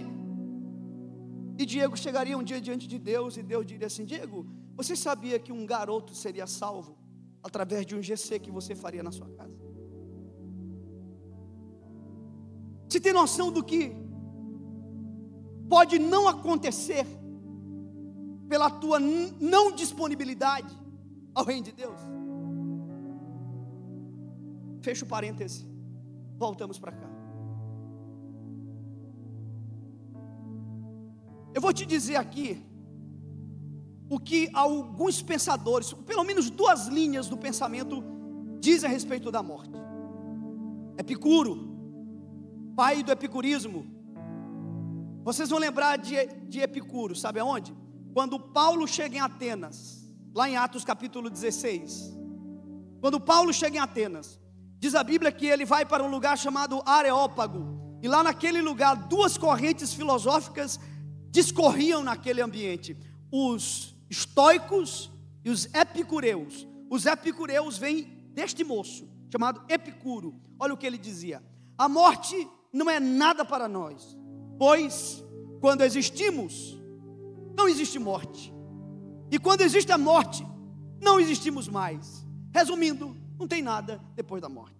E 1.57 1.65
Diego 1.65 1.95
chegaria 1.95 2.37
um 2.37 2.43
dia 2.43 2.59
diante 2.59 2.87
de 2.87 2.97
Deus 2.97 3.37
e 3.37 3.43
Deus 3.43 3.65
diria 3.65 3.87
assim: 3.87 4.05
Diego, 4.05 4.47
você 4.75 4.95
sabia 4.95 5.37
que 5.37 5.51
um 5.51 5.65
garoto 5.65 6.15
seria 6.15 6.47
salvo 6.47 6.97
através 7.43 7.85
de 7.85 7.95
um 7.95 8.01
GC 8.01 8.39
que 8.39 8.51
você 8.51 8.73
faria 8.73 9.03
na 9.03 9.11
sua 9.11 9.29
casa? 9.29 9.62
Você 12.93 12.99
tem 12.99 13.11
noção 13.11 13.51
do 13.51 13.63
que 13.63 13.91
pode 15.67 15.97
não 15.97 16.27
acontecer 16.27 17.07
pela 18.47 18.69
tua 18.69 18.99
não 18.99 19.71
disponibilidade 19.71 20.71
ao 21.33 21.43
reino 21.43 21.63
de 21.63 21.71
Deus? 21.71 21.99
Fecha 24.83 25.03
o 25.03 25.07
parêntese. 25.07 25.67
Voltamos 26.37 26.77
para 26.77 26.91
cá. 26.91 27.09
Eu 31.51 31.61
vou 31.61 31.73
te 31.73 31.87
dizer 31.87 32.17
aqui 32.17 32.63
o 34.07 34.19
que 34.19 34.51
alguns 34.53 35.19
pensadores, 35.19 35.91
pelo 35.93 36.23
menos 36.23 36.51
duas 36.51 36.85
linhas 36.85 37.27
do 37.27 37.37
pensamento, 37.37 38.03
dizem 38.59 38.87
a 38.87 38.93
respeito 38.93 39.31
da 39.31 39.41
morte. 39.41 39.73
Epicuro, 40.95 41.72
pai 42.75 43.03
do 43.03 43.11
epicurismo. 43.11 43.85
Vocês 45.23 45.49
vão 45.49 45.59
lembrar 45.59 45.97
de, 45.97 46.15
de 46.47 46.59
Epicuro, 46.59 47.15
sabe 47.15 47.39
aonde? 47.39 47.75
Quando 48.13 48.39
Paulo 48.39 48.87
chega 48.87 49.17
em 49.17 49.19
Atenas, 49.19 50.11
lá 50.33 50.49
em 50.49 50.57
Atos 50.57 50.83
capítulo 50.83 51.29
16. 51.29 52.13
Quando 52.99 53.19
Paulo 53.19 53.53
chega 53.53 53.77
em 53.77 53.79
Atenas, 53.79 54.39
Diz 54.83 54.95
a 54.95 55.01
Bíblia 55.01 55.31
que 55.31 55.45
ele 55.45 55.63
vai 55.63 55.85
para 55.85 56.03
um 56.03 56.09
lugar 56.09 56.37
chamado 56.37 56.83
Areópago. 56.85 57.97
E 58.01 58.07
lá 58.09 58.21
naquele 58.21 58.61
lugar, 58.61 58.97
duas 59.07 59.37
correntes 59.37 59.93
filosóficas 59.93 60.77
discorriam 61.29 62.03
naquele 62.03 62.41
ambiente: 62.41 62.97
os 63.31 63.95
estoicos 64.09 65.09
e 65.41 65.49
os 65.49 65.73
epicureus. 65.73 66.67
Os 66.89 67.05
epicureus 67.05 67.77
vêm 67.77 68.27
deste 68.33 68.65
moço, 68.65 69.07
chamado 69.31 69.63
Epicuro. 69.69 70.37
Olha 70.59 70.73
o 70.73 70.77
que 70.77 70.85
ele 70.85 70.97
dizia: 70.97 71.41
A 71.77 71.87
morte 71.87 72.45
não 72.73 72.89
é 72.89 72.99
nada 72.99 73.45
para 73.45 73.67
nós, 73.67 74.17
pois 74.57 75.23
quando 75.61 75.81
existimos, 75.81 76.75
não 77.55 77.69
existe 77.69 77.99
morte. 77.99 78.51
E 79.31 79.37
quando 79.37 79.61
existe 79.61 79.91
a 79.91 79.97
morte, 79.97 80.45
não 80.99 81.19
existimos 81.19 81.67
mais. 81.67 82.25
Resumindo, 82.51 83.15
não 83.39 83.47
tem 83.47 83.61
nada 83.61 84.01
depois 84.15 84.41
da 84.41 84.49
morte. 84.49 84.75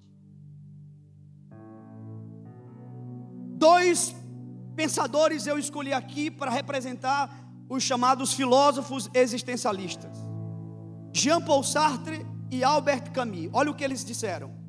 Dois 3.56 4.16
pensadores 4.76 5.46
eu 5.48 5.58
escolhi 5.58 5.94
aqui 5.94 6.30
para 6.32 6.52
representar 6.52 7.34
os 7.70 7.84
chamados 7.84 8.34
filósofos 8.34 9.10
existencialistas: 9.14 10.18
Jean 11.14 11.42
Paul 11.42 11.64
Sartre 11.64 12.26
e 12.52 12.64
Albert 12.64 13.12
Camus. 13.12 13.50
Olha 13.54 13.72
o 13.72 13.76
que 13.76 13.84
eles 13.84 14.04
disseram. 14.04 14.63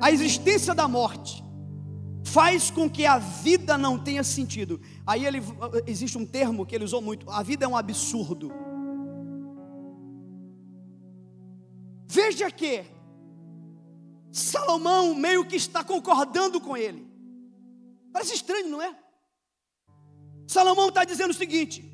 A 0.00 0.10
existência 0.10 0.74
da 0.74 0.86
morte 0.86 1.42
faz 2.24 2.70
com 2.70 2.88
que 2.88 3.06
a 3.06 3.18
vida 3.18 3.76
não 3.78 3.98
tenha 3.98 4.22
sentido. 4.22 4.80
Aí 5.06 5.24
ele, 5.24 5.40
existe 5.86 6.16
um 6.18 6.26
termo 6.26 6.66
que 6.66 6.74
ele 6.74 6.84
usou 6.84 7.00
muito: 7.00 7.28
a 7.30 7.42
vida 7.42 7.64
é 7.64 7.68
um 7.68 7.76
absurdo. 7.76 8.52
Veja 12.06 12.50
que 12.50 12.84
Salomão 14.30 15.14
meio 15.14 15.44
que 15.44 15.56
está 15.56 15.82
concordando 15.82 16.60
com 16.60 16.76
ele. 16.76 17.06
Parece 18.12 18.34
estranho, 18.34 18.68
não 18.68 18.82
é? 18.82 18.96
Salomão 20.46 20.88
está 20.88 21.04
dizendo 21.04 21.30
o 21.30 21.34
seguinte: 21.34 21.84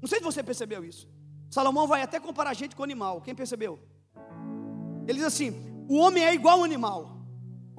não 0.00 0.08
sei 0.08 0.18
se 0.18 0.24
você 0.24 0.42
percebeu 0.42 0.84
isso. 0.84 1.08
Salomão 1.50 1.86
vai 1.86 2.02
até 2.02 2.18
comparar 2.18 2.50
a 2.50 2.54
gente 2.54 2.74
com 2.74 2.82
animal. 2.82 3.20
Quem 3.20 3.34
percebeu? 3.34 3.78
Ele 5.06 5.18
diz 5.18 5.24
assim: 5.24 5.54
o 5.88 5.96
homem 5.96 6.24
é 6.24 6.34
igual 6.34 6.58
ao 6.58 6.64
animal. 6.64 7.11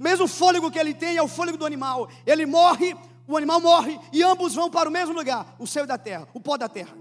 O 0.03 0.10
mesmo 0.13 0.27
fôlego 0.27 0.69
que 0.69 0.77
ele 0.77 0.93
tem 0.93 1.15
é 1.15 1.24
o 1.24 1.29
fôlego 1.29 1.57
do 1.57 1.65
animal. 1.65 2.10
Ele 2.25 2.45
morre, 2.45 2.93
o 3.25 3.38
animal 3.38 3.62
morre 3.62 3.98
e 4.12 4.22
ambos 4.22 4.53
vão 4.53 4.69
para 4.69 4.89
o 4.89 4.91
mesmo 4.91 5.13
lugar, 5.13 5.55
o 5.57 5.65
céu 5.65 5.88
da 5.88 5.98
terra, 5.98 6.27
o 6.33 6.41
pó 6.41 6.57
da 6.57 6.67
terra. 6.67 6.93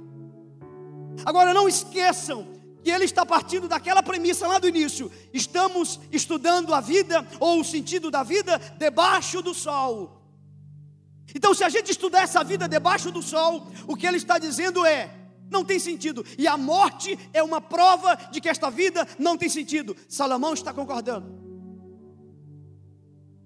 Agora 1.24 1.52
não 1.52 1.68
esqueçam 1.68 2.46
que 2.80 2.92
ele 2.92 3.04
está 3.04 3.26
partindo 3.26 3.66
daquela 3.66 4.04
premissa 4.04 4.46
lá 4.46 4.60
do 4.60 4.68
início. 4.68 5.10
Estamos 5.34 5.98
estudando 6.12 6.72
a 6.72 6.80
vida 6.80 7.26
ou 7.40 7.58
o 7.58 7.64
sentido 7.64 8.08
da 8.08 8.22
vida 8.22 8.56
debaixo 8.78 9.42
do 9.42 9.52
sol. 9.52 10.22
Então, 11.34 11.52
se 11.54 11.64
a 11.64 11.68
gente 11.68 11.90
estudar 11.90 12.22
essa 12.22 12.44
vida 12.44 12.68
debaixo 12.68 13.10
do 13.10 13.20
sol, 13.20 13.66
o 13.88 13.96
que 13.96 14.06
ele 14.06 14.18
está 14.18 14.38
dizendo 14.38 14.86
é: 14.86 15.10
não 15.50 15.64
tem 15.64 15.80
sentido. 15.80 16.24
E 16.38 16.46
a 16.46 16.56
morte 16.56 17.18
é 17.32 17.42
uma 17.42 17.60
prova 17.60 18.14
de 18.30 18.40
que 18.40 18.48
esta 18.48 18.70
vida 18.70 19.04
não 19.18 19.36
tem 19.36 19.48
sentido. 19.48 19.96
Salomão 20.08 20.54
está 20.54 20.72
concordando. 20.72 21.41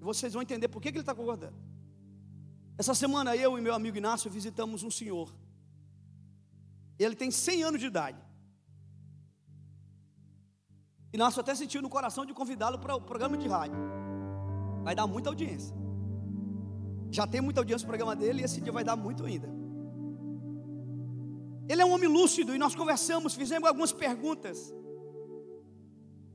Vocês 0.09 0.31
vão 0.33 0.41
entender 0.41 0.69
por 0.69 0.81
que 0.81 0.87
ele 0.87 0.99
está 0.99 1.13
concordando. 1.13 1.57
Essa 2.81 2.93
semana 3.01 3.35
eu 3.35 3.57
e 3.57 3.61
meu 3.61 3.73
amigo 3.79 3.97
Inácio 3.97 4.31
visitamos 4.37 4.81
um 4.81 4.91
senhor. 4.99 5.27
Ele 6.97 7.15
tem 7.21 7.29
100 7.29 7.63
anos 7.69 7.79
de 7.81 7.87
idade. 7.87 8.19
Inácio 11.17 11.41
até 11.41 11.53
sentiu 11.61 11.81
no 11.81 11.89
coração 11.89 12.25
de 12.25 12.33
convidá-lo 12.33 12.79
para 12.79 12.95
o 12.95 13.01
programa 13.01 13.37
de 13.37 13.47
rádio. 13.55 13.77
Vai 14.85 14.95
dar 14.95 15.07
muita 15.07 15.29
audiência. 15.29 15.75
Já 17.17 17.27
tem 17.27 17.41
muita 17.41 17.59
audiência 17.59 17.85
no 17.85 17.89
programa 17.89 18.15
dele 18.15 18.41
e 18.41 18.45
esse 18.45 18.61
dia 18.61 18.71
vai 18.71 18.85
dar 18.85 18.95
muito 18.95 19.25
ainda. 19.25 19.49
Ele 21.67 21.81
é 21.81 21.85
um 21.85 21.93
homem 21.95 22.07
lúcido 22.07 22.55
e 22.55 22.57
nós 22.57 22.73
conversamos, 22.75 23.33
fizemos 23.33 23.67
algumas 23.67 23.91
perguntas. 23.91 24.73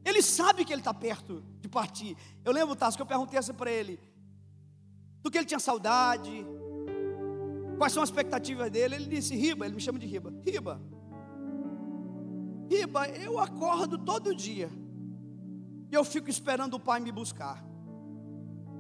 Ele 0.05 0.23
sabe 0.23 0.65
que 0.65 0.73
ele 0.73 0.81
está 0.81 0.93
perto 0.93 1.43
de 1.61 1.69
partir. 1.69 2.17
Eu 2.45 2.53
lembro, 2.53 2.75
Tasso, 2.75 2.97
que 2.97 3.03
eu 3.03 3.07
perguntei 3.07 3.39
assim 3.39 3.55
para 3.55 3.71
ele: 3.71 4.01
do 5.23 5.31
que 5.31 5.39
ele 5.39 5.47
tinha 5.47 5.61
saudade, 5.61 6.45
quais 7.79 7.93
são 7.93 8.03
as 8.03 8.09
expectativas 8.09 8.71
dele. 8.71 8.97
Ele 8.97 9.07
disse: 9.07 9.35
Riba, 9.37 9.65
ele 9.65 9.75
me 9.75 9.81
chama 9.81 9.99
de 9.99 10.07
Riba. 10.07 10.33
Riba, 10.45 10.81
Riba, 12.69 13.09
eu 13.09 13.39
acordo 13.39 13.99
todo 13.99 14.35
dia 14.35 14.71
e 15.91 15.95
eu 15.95 16.05
fico 16.05 16.31
esperando 16.31 16.75
o 16.75 16.81
pai 16.81 17.01
me 17.01 17.13
buscar. 17.13 17.63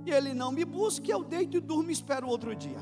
E 0.06 0.10
ele 0.10 0.32
não 0.32 0.50
me 0.50 0.64
busca, 0.64 1.08
eu 1.10 1.22
deito 1.22 1.58
e 1.58 1.60
durmo 1.60 1.90
e 1.90 1.92
espero 1.92 2.26
outro 2.26 2.56
dia. 2.56 2.80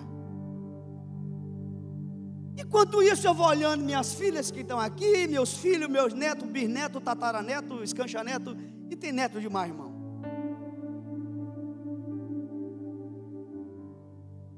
Enquanto 2.61 3.03
isso, 3.03 3.27
eu 3.27 3.33
vou 3.33 3.47
olhando 3.47 3.83
minhas 3.83 4.15
filhas 4.15 4.51
que 4.51 4.61
estão 4.61 4.79
aqui, 4.79 5.27
meus 5.27 5.57
filhos, 5.57 5.89
meus 5.89 6.13
netos, 6.13 6.47
bisneto, 6.47 7.01
tataraneto, 7.01 7.83
escanchaneto, 7.83 8.55
e 8.91 8.95
tem 8.95 9.13
neto 9.13 9.41
demais, 9.41 9.71
irmão. 9.71 9.91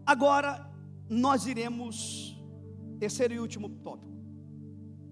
Agora, 0.05 0.69
nós 1.09 1.47
iremos, 1.47 2.37
terceiro 2.99 3.35
e 3.35 3.39
último 3.39 3.69
tópico. 3.69 4.13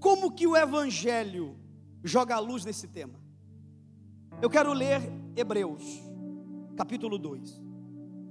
Como 0.01 0.33
que 0.33 0.47
o 0.49 0.57
Evangelho 0.57 1.57
joga 2.03 2.35
a 2.35 2.41
luz 2.41 2.65
nesse 2.65 2.89
tema? 2.89 3.21
Eu 4.43 4.51
quero 4.51 4.73
ler 4.73 5.01
Hebreus, 5.37 5.85
capítulo 6.77 7.19
2. 7.19 7.70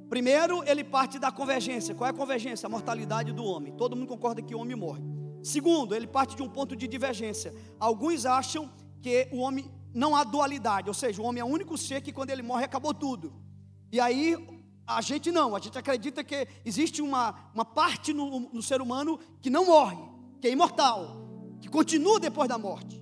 Primeiro, 0.09 0.63
ele 0.67 0.83
parte 0.83 1.19
da 1.19 1.31
convergência. 1.31 1.93
Qual 1.93 2.07
é 2.07 2.11
a 2.11 2.13
convergência? 2.13 2.65
A 2.65 2.69
mortalidade 2.69 3.31
do 3.31 3.43
homem. 3.43 3.73
Todo 3.73 3.95
mundo 3.95 4.07
concorda 4.07 4.41
que 4.41 4.55
o 4.55 4.59
homem 4.59 4.75
morre. 4.75 5.03
Segundo, 5.43 5.95
ele 5.95 6.07
parte 6.07 6.35
de 6.35 6.41
um 6.41 6.49
ponto 6.49 6.75
de 6.75 6.87
divergência. 6.87 7.53
Alguns 7.79 8.25
acham 8.25 8.69
que 9.01 9.29
o 9.31 9.37
homem 9.37 9.71
não 9.93 10.15
há 10.15 10.23
dualidade, 10.23 10.87
ou 10.87 10.93
seja, 10.93 11.21
o 11.21 11.25
homem 11.25 11.41
é 11.41 11.43
o 11.43 11.47
único 11.47 11.77
ser 11.77 12.01
que 12.01 12.11
quando 12.11 12.29
ele 12.29 12.41
morre 12.41 12.65
acabou 12.65 12.93
tudo. 12.93 13.33
E 13.91 13.99
aí 13.99 14.35
a 14.85 15.01
gente 15.01 15.31
não, 15.31 15.55
a 15.55 15.59
gente 15.59 15.77
acredita 15.77 16.23
que 16.23 16.47
existe 16.65 17.01
uma, 17.01 17.51
uma 17.53 17.65
parte 17.65 18.13
no, 18.13 18.41
no 18.51 18.61
ser 18.61 18.81
humano 18.81 19.19
que 19.41 19.49
não 19.49 19.65
morre, 19.65 19.97
que 20.41 20.47
é 20.47 20.51
imortal, 20.51 21.27
que 21.61 21.67
continua 21.67 22.19
depois 22.19 22.49
da 22.49 22.57
morte. 22.57 23.01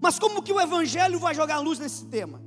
Mas 0.00 0.18
como 0.18 0.42
que 0.42 0.52
o 0.52 0.60
Evangelho 0.60 1.18
vai 1.18 1.34
jogar 1.34 1.58
luz 1.60 1.78
nesse 1.78 2.06
tema? 2.06 2.43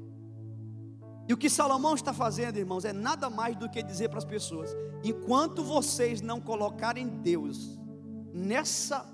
E 1.28 1.34
o 1.34 1.38
que 1.38 1.50
Salomão 1.50 1.94
está 1.94 2.14
fazendo, 2.14 2.58
irmãos, 2.58 2.86
é 2.86 2.94
nada 2.94 3.30
mais 3.30 3.56
do 3.58 3.70
que 3.70 3.84
dizer 3.84 4.10
para 4.10 4.20
as 4.20 4.26
pessoas: 4.26 4.70
enquanto 5.04 5.64
vocês 5.64 6.22
não 6.22 6.40
colocarem 6.40 7.08
Deus 7.08 7.78
nessa 8.34 9.06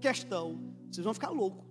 questão, 0.00 0.60
vocês 0.90 1.04
vão 1.04 1.12
ficar 1.12 1.30
loucos. 1.30 1.66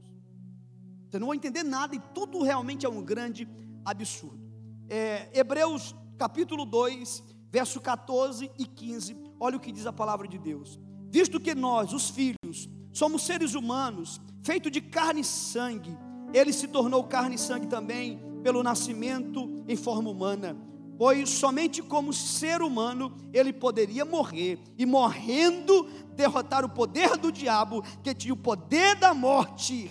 Vocês 1.09 1.21
não 1.21 1.27
vão 1.27 1.35
entender 1.35 1.63
nada 1.63 1.95
e 1.95 1.99
tudo 2.13 2.43
realmente 2.43 2.85
é 2.85 2.89
um 2.89 3.01
grande 3.01 3.47
absurdo. 3.85 4.43
É, 4.89 5.29
Hebreus 5.33 5.95
capítulo 6.17 6.65
2, 6.65 7.23
verso 7.49 7.79
14 7.79 8.51
e 8.57 8.65
15. 8.65 9.15
Olha 9.39 9.55
o 9.55 9.59
que 9.59 9.71
diz 9.71 9.85
a 9.85 9.93
palavra 9.93 10.27
de 10.27 10.37
Deus. 10.37 10.77
Visto 11.09 11.39
que 11.39 11.55
nós, 11.55 11.93
os 11.93 12.09
filhos, 12.09 12.69
somos 12.91 13.21
seres 13.21 13.53
humanos, 13.53 14.19
feitos 14.43 14.71
de 14.71 14.81
carne 14.81 15.21
e 15.21 15.23
sangue, 15.23 15.97
ele 16.33 16.51
se 16.51 16.67
tornou 16.67 17.03
carne 17.05 17.35
e 17.35 17.39
sangue 17.39 17.67
também 17.67 18.19
pelo 18.45 18.61
nascimento 18.61 19.63
em 19.67 19.75
forma 19.75 20.07
humana, 20.07 20.55
pois 20.99 21.31
somente 21.31 21.81
como 21.81 22.13
ser 22.13 22.61
humano 22.61 23.11
ele 23.33 23.51
poderia 23.51 24.05
morrer, 24.05 24.59
e 24.77 24.85
morrendo 24.85 25.89
derrotar 26.15 26.63
o 26.63 26.69
poder 26.69 27.17
do 27.17 27.31
diabo, 27.31 27.81
que 28.03 28.13
tinha 28.13 28.35
o 28.35 28.37
poder 28.37 28.97
da 28.97 29.15
morte. 29.15 29.89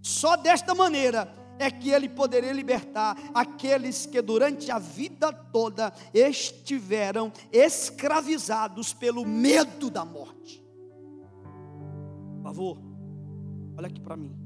Só 0.00 0.38
desta 0.38 0.74
maneira 0.74 1.30
é 1.58 1.70
que 1.70 1.90
ele 1.90 2.08
poderia 2.08 2.50
libertar 2.50 3.14
aqueles 3.34 4.06
que 4.06 4.22
durante 4.22 4.70
a 4.70 4.78
vida 4.78 5.30
toda 5.30 5.92
estiveram 6.14 7.30
escravizados 7.52 8.94
pelo 8.94 9.22
medo 9.22 9.90
da 9.90 10.02
morte. 10.02 10.64
Por 12.36 12.42
favor, 12.42 12.78
olha 13.76 13.88
aqui 13.88 14.00
para 14.00 14.16
mim. 14.16 14.43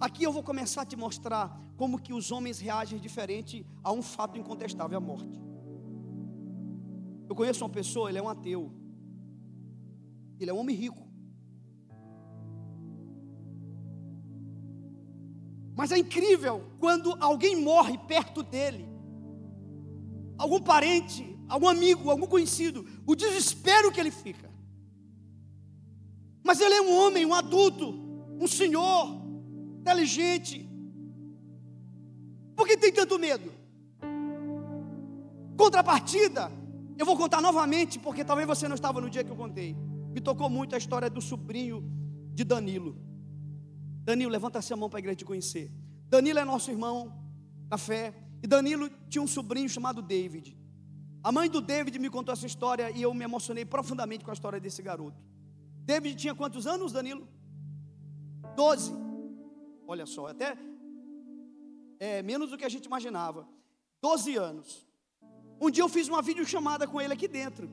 Aqui 0.00 0.22
eu 0.22 0.32
vou 0.32 0.42
começar 0.42 0.82
a 0.82 0.86
te 0.86 0.96
mostrar 0.96 1.60
como 1.76 1.98
que 1.98 2.12
os 2.12 2.30
homens 2.30 2.60
reagem 2.60 2.98
diferente 2.98 3.66
a 3.82 3.92
um 3.92 4.02
fato 4.02 4.38
incontestável, 4.38 4.96
a 4.96 5.00
morte. 5.00 5.40
Eu 7.28 7.34
conheço 7.34 7.64
uma 7.64 7.70
pessoa, 7.70 8.08
ele 8.08 8.18
é 8.18 8.22
um 8.22 8.28
ateu. 8.28 8.72
Ele 10.38 10.50
é 10.50 10.54
um 10.54 10.58
homem 10.58 10.74
rico. 10.74 11.06
Mas 15.76 15.92
é 15.92 15.98
incrível 15.98 16.64
quando 16.78 17.16
alguém 17.20 17.60
morre 17.60 17.98
perto 17.98 18.42
dele. 18.42 18.88
Algum 20.36 20.60
parente, 20.60 21.38
algum 21.48 21.68
amigo, 21.68 22.10
algum 22.10 22.26
conhecido, 22.26 22.86
o 23.06 23.14
desespero 23.14 23.90
que 23.92 24.00
ele 24.00 24.10
fica. 24.10 24.48
Mas 26.42 26.60
ele 26.60 26.74
é 26.74 26.80
um 26.80 26.96
homem, 26.96 27.26
um 27.26 27.34
adulto, 27.34 27.90
um 28.40 28.46
senhor, 28.46 29.17
inteligente. 29.80 30.68
Por 32.56 32.66
que 32.66 32.76
tem 32.76 32.92
tanto 32.92 33.18
medo? 33.18 33.52
Contrapartida, 35.56 36.50
eu 36.96 37.06
vou 37.06 37.16
contar 37.16 37.40
novamente, 37.40 37.98
porque 37.98 38.24
talvez 38.24 38.46
você 38.46 38.66
não 38.68 38.74
estava 38.74 39.00
no 39.00 39.10
dia 39.10 39.24
que 39.24 39.30
eu 39.30 39.36
contei. 39.36 39.76
Me 40.14 40.20
tocou 40.20 40.48
muito 40.48 40.74
a 40.74 40.78
história 40.78 41.08
do 41.08 41.20
sobrinho 41.20 41.82
de 42.32 42.44
Danilo. 42.44 42.96
Danilo, 44.04 44.30
levanta 44.30 44.58
essa 44.58 44.76
mão 44.76 44.88
para 44.88 44.98
a 44.98 45.00
igreja 45.00 45.16
te 45.16 45.24
conhecer. 45.24 45.70
Danilo 46.08 46.38
é 46.38 46.44
nosso 46.44 46.70
irmão 46.70 47.12
na 47.70 47.76
fé. 47.76 48.14
E 48.42 48.46
Danilo 48.46 48.88
tinha 49.08 49.22
um 49.22 49.26
sobrinho 49.26 49.68
chamado 49.68 50.00
David. 50.00 50.56
A 51.22 51.32
mãe 51.32 51.50
do 51.50 51.60
David 51.60 51.98
me 51.98 52.08
contou 52.08 52.32
essa 52.32 52.46
história 52.46 52.90
e 52.90 53.02
eu 53.02 53.12
me 53.12 53.24
emocionei 53.24 53.64
profundamente 53.64 54.24
com 54.24 54.30
a 54.30 54.34
história 54.34 54.60
desse 54.60 54.80
garoto. 54.82 55.20
David 55.84 56.16
tinha 56.16 56.34
quantos 56.34 56.66
anos, 56.66 56.92
Danilo? 56.92 57.26
Doze. 58.56 58.92
Olha 59.90 60.04
só, 60.04 60.26
até 60.26 60.54
é, 61.98 62.22
menos 62.22 62.50
do 62.50 62.58
que 62.58 62.64
a 62.66 62.68
gente 62.68 62.84
imaginava. 62.84 63.48
12 64.02 64.36
anos. 64.36 64.86
Um 65.58 65.70
dia 65.70 65.82
eu 65.82 65.88
fiz 65.88 66.08
uma 66.08 66.20
videochamada 66.20 66.86
com 66.86 67.00
ele 67.00 67.14
aqui 67.14 67.26
dentro. 67.26 67.70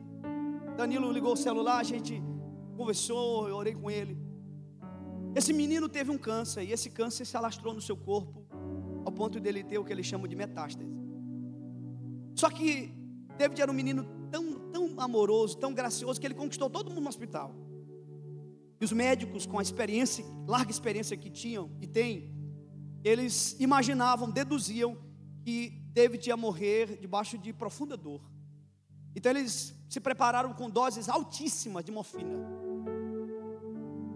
Danilo 0.78 1.12
ligou 1.12 1.34
o 1.34 1.38
celular, 1.38 1.78
a 1.80 1.84
gente 1.84 2.24
conversou, 2.78 3.50
eu 3.50 3.58
orei 3.58 3.74
com 3.74 3.92
ele. 3.92 4.18
Esse 5.36 5.52
menino 5.52 5.90
teve 5.90 6.10
um 6.10 6.18
câncer 6.18 6.64
e 6.64 6.72
esse 6.72 6.90
câncer 6.90 7.26
se 7.26 7.36
alastrou 7.36 7.74
no 7.74 7.82
seu 7.82 7.98
corpo 7.98 8.46
ao 9.06 9.12
ponto 9.12 9.38
dele 9.38 9.62
ter 9.62 9.78
o 9.78 9.84
que 9.84 9.92
eles 9.92 10.06
chamam 10.06 10.26
de 10.26 10.38
metástase. 10.38 10.90
Só 12.34 12.50
que 12.50 12.94
David 13.38 13.62
era 13.62 13.70
um 13.70 13.76
menino 13.76 14.06
tão, 14.32 14.54
tão 14.72 15.02
amoroso, 15.02 15.58
tão 15.58 15.74
gracioso 15.74 16.22
que 16.22 16.26
ele 16.26 16.34
conquistou 16.34 16.70
todo 16.70 16.90
mundo 16.90 17.02
no 17.02 17.10
hospital. 17.10 17.54
E 18.80 18.86
os 18.86 18.92
médicos, 18.92 19.46
com 19.46 19.58
a 19.60 19.62
experiência, 19.62 20.26
larga 20.48 20.72
experiência 20.72 21.16
que 21.16 21.30
tinham 21.30 21.72
e 21.82 21.88
têm, 21.88 22.34
eles 23.04 23.56
imaginavam, 23.60 24.30
deduziam 24.30 24.98
que 25.44 25.70
David 25.94 26.28
ia 26.28 26.36
morrer 26.36 26.98
debaixo 27.00 27.38
de 27.38 27.54
profunda 27.54 27.96
dor. 27.96 28.22
Então 29.16 29.32
eles 29.32 29.74
se 29.88 30.00
prepararam 30.00 30.54
com 30.54 30.70
doses 30.70 31.08
altíssimas 31.08 31.86
de 31.86 31.92
morfina. 31.92 32.36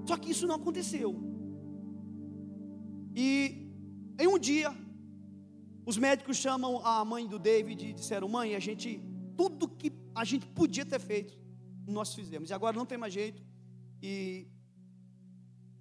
Só 0.06 0.18
que 0.18 0.32
isso 0.32 0.48
não 0.48 0.56
aconteceu. 0.56 1.16
E 3.16 3.70
em 4.20 4.28
um 4.28 4.38
dia, 4.38 4.76
os 5.86 5.98
médicos 5.98 6.38
chamam 6.38 6.86
a 6.86 7.06
mãe 7.06 7.28
do 7.28 7.40
David 7.40 7.86
e 7.86 7.94
disseram: 7.94 8.28
Mãe, 8.28 8.56
a 8.56 8.60
gente, 8.60 9.02
tudo 9.38 9.70
que 9.70 9.92
a 10.14 10.26
gente 10.26 10.46
podia 10.48 10.86
ter 10.86 11.00
feito, 11.00 11.38
nós 11.88 12.14
fizemos. 12.14 12.50
E 12.50 12.54
agora 12.54 12.76
não 12.76 12.86
tem 12.86 12.98
mais 12.98 13.14
jeito. 13.14 13.42
E 14.02 14.48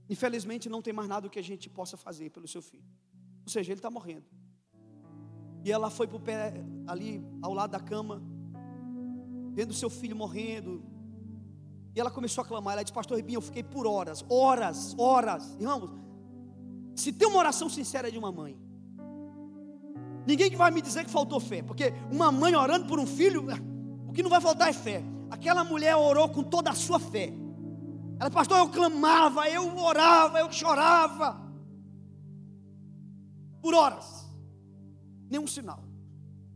infelizmente 0.09 0.69
não 0.69 0.83
tem 0.83 0.93
mais 0.93 1.09
nada 1.09 1.29
que 1.29 1.39
a 1.39 1.43
gente 1.43 1.69
possa 1.69 1.97
fazer 1.97 2.31
pelo 2.31 2.49
seu 2.49 2.63
filho. 2.63 2.85
Ou 3.45 3.51
seja, 3.51 3.73
ele 3.73 3.79
está 3.79 3.91
morrendo. 3.91 4.27
E 5.65 5.73
ela 5.73 5.91
foi 5.91 6.07
para 6.07 6.17
o 6.17 6.21
pé 6.21 6.65
ali 6.87 7.23
ao 7.43 7.53
lado 7.53 7.71
da 7.71 7.81
cama, 7.81 8.23
vendo 9.53 9.73
seu 9.75 9.91
filho 9.91 10.17
morrendo. 10.17 10.83
E 11.95 12.01
ela 12.01 12.11
começou 12.11 12.43
a 12.43 12.47
clamar. 12.47 12.75
Ela 12.75 12.83
disse: 12.83 12.93
Pastor 12.93 13.17
Ribinho, 13.17 13.39
eu 13.39 13.43
fiquei 13.43 13.63
por 13.63 13.87
horas, 13.87 14.25
horas, 14.29 14.95
horas. 14.99 15.57
Irmãos, 15.59 15.91
se 16.95 17.13
tem 17.13 17.29
uma 17.29 17.39
oração 17.39 17.69
sincera 17.69 18.11
de 18.11 18.19
uma 18.19 18.31
mãe, 18.31 18.59
ninguém 20.27 20.51
que 20.51 20.57
vai 20.57 20.71
me 20.71 20.81
dizer 20.81 21.05
que 21.05 21.11
faltou 21.11 21.41
fé, 21.41 21.63
porque 21.63 21.93
uma 22.11 22.31
mãe 22.31 22.55
orando 22.55 22.87
por 22.87 22.99
um 22.99 23.07
filho, 23.07 23.47
o 24.07 24.13
que 24.13 24.23
não 24.23 24.31
vai 24.31 24.41
faltar 24.41 24.69
é 24.69 24.73
fé. 24.73 25.03
Aquela 25.31 25.65
mulher 25.65 25.97
orou 25.97 26.29
com 26.29 26.43
toda 26.43 26.71
a 26.71 26.75
sua 26.75 26.99
fé. 26.99 27.33
Ela, 28.21 28.31
pastor, 28.31 28.59
eu 28.59 28.69
clamava, 28.69 29.49
eu 29.49 29.77
orava, 29.77 30.41
eu 30.41 30.51
chorava. 30.51 31.41
Por 33.63 33.75
horas. 33.75 34.29
Nenhum 35.31 35.47
sinal. 35.47 35.85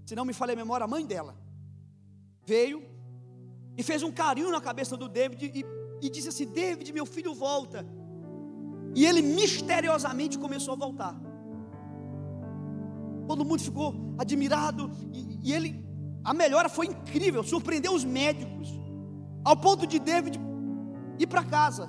Se 0.04 0.16
não 0.16 0.24
me 0.24 0.32
falei 0.32 0.54
a 0.54 0.56
memória, 0.56 0.84
a 0.84 0.88
mãe 0.88 1.06
dela 1.06 1.36
veio, 2.44 2.82
e 3.76 3.82
fez 3.82 4.02
um 4.02 4.12
carinho 4.12 4.50
na 4.50 4.60
cabeça 4.60 4.96
do 4.96 5.08
David 5.08 5.50
e, 5.54 5.64
e 6.04 6.10
disse 6.10 6.28
assim: 6.28 6.46
David, 6.46 6.92
meu 6.92 7.06
filho, 7.06 7.34
volta. 7.34 7.86
E 8.94 9.06
ele 9.06 9.22
misteriosamente 9.22 10.38
começou 10.38 10.74
a 10.74 10.76
voltar. 10.76 11.18
Todo 13.26 13.44
mundo 13.44 13.62
ficou 13.62 13.94
admirado 14.18 14.90
e, 15.12 15.38
e 15.42 15.52
ele, 15.52 15.82
a 16.22 16.34
melhora 16.34 16.68
foi 16.68 16.86
incrível, 16.86 17.42
surpreendeu 17.42 17.94
os 17.94 18.04
médicos, 18.04 18.68
ao 19.44 19.56
ponto 19.56 19.86
de 19.86 19.98
David 19.98 20.38
ir 21.18 21.26
para 21.26 21.44
casa. 21.44 21.88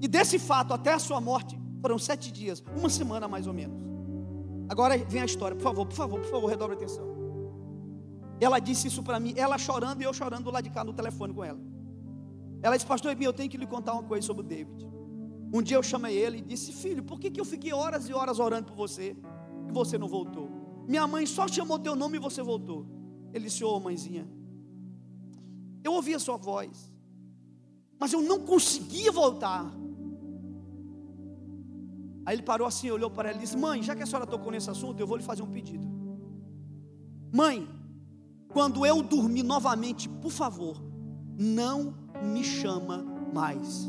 E 0.00 0.08
desse 0.08 0.38
fato 0.38 0.74
até 0.74 0.92
a 0.92 0.98
sua 0.98 1.20
morte 1.20 1.58
foram 1.80 1.98
sete 1.98 2.32
dias, 2.32 2.62
uma 2.76 2.88
semana 2.88 3.26
mais 3.28 3.46
ou 3.46 3.52
menos. 3.52 3.80
Agora 4.68 4.98
vem 4.98 5.22
a 5.22 5.24
história, 5.24 5.56
por 5.56 5.62
favor, 5.62 5.86
por 5.86 5.94
favor, 5.94 6.20
por 6.20 6.30
favor, 6.30 6.46
redobre 6.48 6.74
a 6.74 6.78
atenção. 6.78 7.06
Ela 8.40 8.58
disse 8.58 8.88
isso 8.88 9.02
para 9.02 9.18
mim, 9.18 9.32
ela 9.36 9.56
chorando 9.56 10.02
e 10.02 10.04
eu 10.04 10.12
chorando 10.12 10.50
lá 10.50 10.60
de 10.60 10.70
cá 10.70 10.84
no 10.84 10.92
telefone 10.92 11.32
com 11.32 11.44
ela. 11.44 11.60
Ela 12.62 12.76
disse, 12.76 12.86
pastor 12.86 13.16
eu 13.20 13.32
tenho 13.32 13.48
que 13.48 13.56
lhe 13.56 13.66
contar 13.66 13.92
uma 13.92 14.02
coisa 14.02 14.26
sobre 14.26 14.42
o 14.42 14.46
David. 14.46 14.86
Um 15.52 15.62
dia 15.62 15.76
eu 15.76 15.82
chamei 15.82 16.16
ele 16.16 16.38
e 16.38 16.42
disse, 16.42 16.72
filho, 16.72 17.02
por 17.02 17.20
que, 17.20 17.30
que 17.30 17.40
eu 17.40 17.44
fiquei 17.44 17.72
horas 17.72 18.08
e 18.08 18.12
horas 18.12 18.38
orando 18.38 18.66
por 18.66 18.76
você 18.76 19.16
e 19.68 19.72
você 19.72 19.96
não 19.96 20.08
voltou? 20.08 20.50
Minha 20.86 21.06
mãe 21.06 21.24
só 21.26 21.46
chamou 21.48 21.78
teu 21.78 21.94
nome 21.94 22.16
e 22.16 22.20
você 22.20 22.42
voltou. 22.42 22.86
Ele 23.32 23.44
disse, 23.44 23.64
ô 23.64 23.76
oh, 23.76 23.80
mãezinha, 23.80 24.28
eu 25.84 25.92
ouvi 25.92 26.14
a 26.14 26.18
sua 26.18 26.36
voz, 26.36 26.92
mas 27.98 28.12
eu 28.12 28.22
não 28.22 28.40
conseguia 28.40 29.10
voltar. 29.10 29.64
Aí 32.24 32.34
ele 32.34 32.42
parou 32.42 32.66
assim, 32.66 32.90
olhou 32.90 33.10
para 33.10 33.28
ela 33.30 33.38
e 33.38 33.40
disse: 33.40 33.56
Mãe, 33.56 33.82
já 33.82 33.94
que 33.94 34.02
a 34.02 34.06
senhora 34.06 34.26
tocou 34.26 34.50
nesse 34.50 34.68
assunto, 34.68 34.98
eu 35.00 35.06
vou 35.06 35.16
lhe 35.16 35.22
fazer 35.22 35.42
um 35.42 35.50
pedido. 35.50 35.86
Mãe, 37.32 37.68
quando 38.48 38.84
eu 38.84 39.02
dormir 39.02 39.42
novamente, 39.42 40.08
por 40.08 40.30
favor, 40.30 40.82
não 41.38 41.94
me 42.22 42.42
chama 42.42 43.04
mais. 43.32 43.88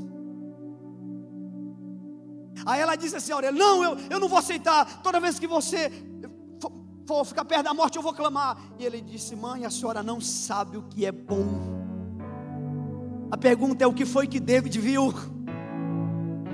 Aí 2.65 2.79
ela 2.79 2.95
disse 2.95 3.15
assim: 3.15 3.31
Aurélia, 3.31 3.57
não, 3.57 3.83
eu, 3.83 3.97
eu 4.09 4.19
não 4.19 4.27
vou 4.27 4.37
aceitar. 4.37 5.01
Toda 5.01 5.19
vez 5.19 5.39
que 5.39 5.47
você 5.47 5.91
for 7.07 7.25
ficar 7.25 7.45
perto 7.45 7.63
da 7.63 7.73
morte, 7.73 7.95
eu 7.95 8.03
vou 8.03 8.13
clamar. 8.13 8.57
E 8.77 8.85
ele 8.85 9.01
disse: 9.01 9.35
Mãe, 9.35 9.65
a 9.65 9.69
senhora 9.69 10.03
não 10.03 10.21
sabe 10.21 10.77
o 10.77 10.83
que 10.83 11.05
é 11.05 11.11
bom. 11.11 11.76
A 13.31 13.37
pergunta 13.37 13.83
é: 13.83 13.87
o 13.87 13.93
que 13.93 14.05
foi 14.05 14.27
que 14.27 14.39
David 14.39 14.79
viu? 14.79 15.13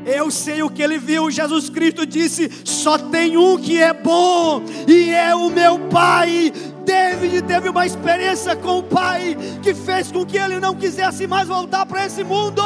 Eu 0.06 0.30
sei 0.30 0.62
o 0.62 0.70
que 0.70 0.82
ele 0.82 0.98
viu. 0.98 1.32
Jesus 1.32 1.70
Cristo 1.70 2.06
disse: 2.06 2.50
só 2.66 2.98
tem 2.98 3.38
um 3.38 3.58
que 3.58 3.82
é 3.82 3.94
bom, 3.94 4.62
e 4.88 5.10
é 5.10 5.34
o 5.34 5.50
meu 5.50 5.80
Pai. 5.90 6.52
David 6.86 7.44
teve 7.44 7.70
uma 7.70 7.86
experiência 7.86 8.56
com 8.56 8.80
o 8.80 8.84
Pai 8.84 9.38
que 9.62 9.74
fez 9.74 10.12
com 10.12 10.26
que 10.26 10.38
ele 10.38 10.60
não 10.60 10.76
quisesse 10.76 11.26
mais 11.26 11.48
voltar 11.48 11.86
para 11.86 12.06
esse 12.06 12.24
mundo. 12.24 12.62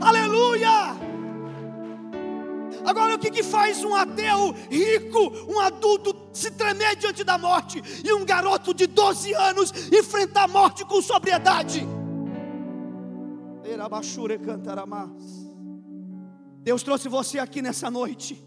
Aleluia! 0.00 1.07
Agora, 2.84 3.14
o 3.14 3.18
que, 3.18 3.30
que 3.30 3.42
faz 3.42 3.84
um 3.84 3.94
ateu 3.94 4.54
rico, 4.70 5.32
um 5.48 5.60
adulto, 5.60 6.14
se 6.32 6.50
tremer 6.50 6.96
diante 6.96 7.24
da 7.24 7.36
morte, 7.38 7.82
e 8.04 8.12
um 8.12 8.24
garoto 8.24 8.72
de 8.72 8.86
12 8.86 9.32
anos 9.34 9.72
enfrentar 9.92 10.44
a 10.44 10.48
morte 10.48 10.84
com 10.84 11.00
sobriedade? 11.02 11.86
Deus 16.62 16.82
trouxe 16.82 17.08
você 17.08 17.38
aqui 17.38 17.62
nessa 17.62 17.90
noite. 17.90 18.42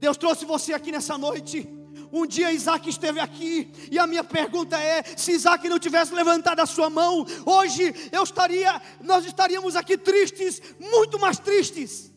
Deus 0.00 0.16
trouxe 0.16 0.44
você 0.44 0.72
aqui 0.72 0.92
nessa 0.92 1.18
noite. 1.18 1.68
Um 2.12 2.26
dia 2.26 2.52
Isaac 2.52 2.88
esteve 2.88 3.20
aqui, 3.20 3.70
e 3.90 3.98
a 3.98 4.06
minha 4.06 4.24
pergunta 4.24 4.78
é: 4.78 5.02
se 5.16 5.32
Isaac 5.32 5.68
não 5.68 5.78
tivesse 5.78 6.14
levantado 6.14 6.60
a 6.60 6.66
sua 6.66 6.88
mão, 6.88 7.26
hoje 7.44 7.94
eu 8.12 8.22
estaria, 8.22 8.80
nós 9.02 9.24
estaríamos 9.26 9.76
aqui 9.76 9.98
tristes, 9.98 10.62
muito 10.78 11.18
mais 11.18 11.38
tristes. 11.38 12.12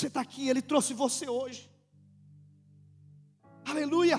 Você 0.00 0.06
está 0.06 0.22
aqui, 0.22 0.48
Ele 0.48 0.62
trouxe 0.62 0.94
você 0.94 1.28
hoje. 1.28 1.70
Aleluia. 3.66 4.18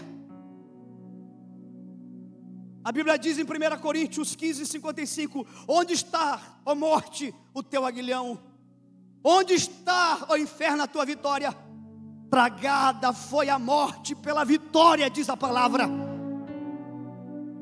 A 2.84 2.92
Bíblia 2.92 3.18
diz 3.18 3.40
em 3.40 3.44
1 3.44 3.82
Coríntios 3.82 4.36
15, 4.36 4.64
55: 4.68 5.48
Onde 5.68 5.94
está, 5.94 6.60
ó 6.64 6.76
morte, 6.76 7.34
o 7.52 7.64
teu 7.64 7.84
aguilhão? 7.84 8.40
Onde 9.24 9.56
está, 9.56 10.28
ó 10.30 10.36
inferno, 10.38 10.84
a 10.84 10.88
tua 10.88 11.04
vitória? 11.04 11.52
Tragada 12.30 13.12
foi 13.12 13.50
a 13.50 13.58
morte 13.58 14.14
pela 14.14 14.46
vitória, 14.46 15.10
diz 15.10 15.30
a 15.30 15.36
palavra. 15.36 15.90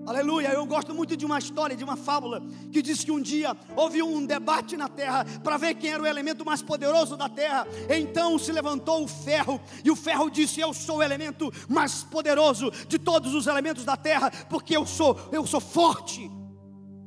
Aleluia, 0.05 0.53
eu 0.53 0.65
gosto 0.65 0.93
muito 0.93 1.15
de 1.15 1.25
uma 1.25 1.37
história, 1.37 1.75
de 1.75 1.83
uma 1.83 1.95
fábula, 1.95 2.41
que 2.71 2.81
diz 2.81 3.03
que 3.03 3.11
um 3.11 3.21
dia 3.21 3.55
houve 3.75 4.01
um 4.01 4.25
debate 4.25 4.75
na 4.75 4.87
terra 4.87 5.23
para 5.43 5.57
ver 5.57 5.75
quem 5.75 5.91
era 5.91 6.01
o 6.01 6.07
elemento 6.07 6.43
mais 6.43 6.61
poderoso 6.61 7.15
da 7.15 7.29
terra. 7.29 7.67
Então 7.95 8.39
se 8.39 8.51
levantou 8.51 9.03
o 9.03 9.07
ferro, 9.07 9.61
e 9.83 9.91
o 9.91 9.95
ferro 9.95 10.29
disse: 10.29 10.59
Eu 10.59 10.73
sou 10.73 10.97
o 10.97 11.03
elemento 11.03 11.51
mais 11.67 12.03
poderoso 12.03 12.71
de 12.87 12.97
todos 12.97 13.33
os 13.35 13.45
elementos 13.45 13.85
da 13.85 13.95
terra, 13.95 14.31
porque 14.49 14.75
eu 14.75 14.85
sou, 14.85 15.17
eu 15.31 15.45
sou 15.45 15.59
forte. 15.59 16.29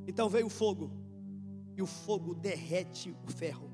Então 0.07 0.29
veio 0.29 0.47
o 0.47 0.51
fogo, 0.51 0.93
e 1.77 1.83
o 1.83 1.87
fogo 1.87 2.35
derrete 2.35 3.17
o 3.27 3.33
ferro. 3.33 3.71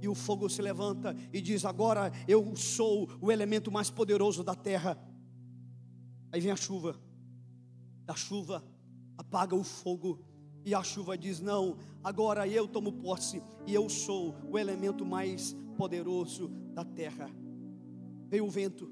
E 0.00 0.08
o 0.08 0.14
fogo 0.14 0.48
se 0.48 0.60
levanta 0.60 1.16
e 1.32 1.40
diz: 1.40 1.64
Agora 1.64 2.12
eu 2.26 2.54
sou 2.54 3.08
o 3.20 3.32
elemento 3.32 3.72
mais 3.72 3.90
poderoso 3.90 4.44
da 4.44 4.54
terra. 4.54 4.98
Aí 6.30 6.40
vem 6.40 6.52
a 6.52 6.56
chuva 6.56 7.07
da 8.08 8.14
chuva 8.14 8.64
apaga 9.18 9.54
o 9.54 9.62
fogo 9.62 10.24
e 10.64 10.74
a 10.74 10.82
chuva 10.82 11.16
diz: 11.18 11.40
Não, 11.40 11.76
agora 12.02 12.48
eu 12.48 12.66
tomo 12.66 12.90
posse 12.90 13.42
e 13.66 13.74
eu 13.74 13.86
sou 13.90 14.34
o 14.50 14.58
elemento 14.58 15.04
mais 15.04 15.54
poderoso 15.76 16.48
da 16.72 16.86
terra. 16.86 17.30
Veio 18.30 18.46
o 18.46 18.50
vento, 18.50 18.90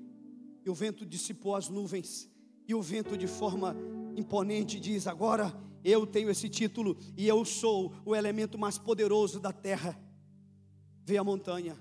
e 0.62 0.68
o 0.68 0.74
vento 0.74 1.06
dissipou 1.06 1.56
as 1.56 1.70
nuvens, 1.70 2.30
e 2.68 2.74
o 2.74 2.82
vento, 2.82 3.16
de 3.16 3.26
forma 3.26 3.74
imponente, 4.14 4.78
diz: 4.78 5.06
Agora 5.06 5.50
eu 5.82 6.06
tenho 6.06 6.28
esse 6.28 6.50
título 6.50 6.98
e 7.16 7.26
eu 7.26 7.42
sou 7.42 7.94
o 8.04 8.14
elemento 8.14 8.58
mais 8.58 8.76
poderoso 8.76 9.40
da 9.40 9.50
terra. 9.50 9.98
Veio 11.02 11.22
a 11.22 11.24
montanha, 11.24 11.74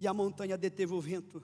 e 0.00 0.06
a 0.06 0.14
montanha 0.14 0.56
deteve 0.56 0.94
o 0.94 1.00
vento, 1.00 1.42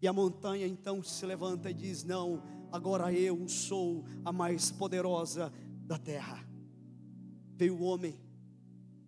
e 0.00 0.08
a 0.08 0.12
montanha 0.12 0.66
então 0.66 1.00
se 1.00 1.24
levanta 1.24 1.70
e 1.70 1.74
diz: 1.74 2.02
Não, 2.02 2.42
agora 2.72 3.12
eu 3.12 3.46
sou 3.46 4.04
a 4.24 4.32
mais 4.32 4.70
poderosa 4.70 5.52
da 5.86 5.98
terra. 5.98 6.42
Veio 7.54 7.76
o 7.76 7.82
homem, 7.82 8.18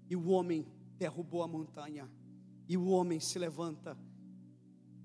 e 0.09 0.15
o 0.15 0.29
homem 0.29 0.67
derrubou 0.99 1.43
a 1.43 1.49
montanha, 1.49 2.09
e 2.69 2.77
o 2.77 2.87
homem 2.89 3.19
se 3.19 3.39
levanta, 3.39 3.95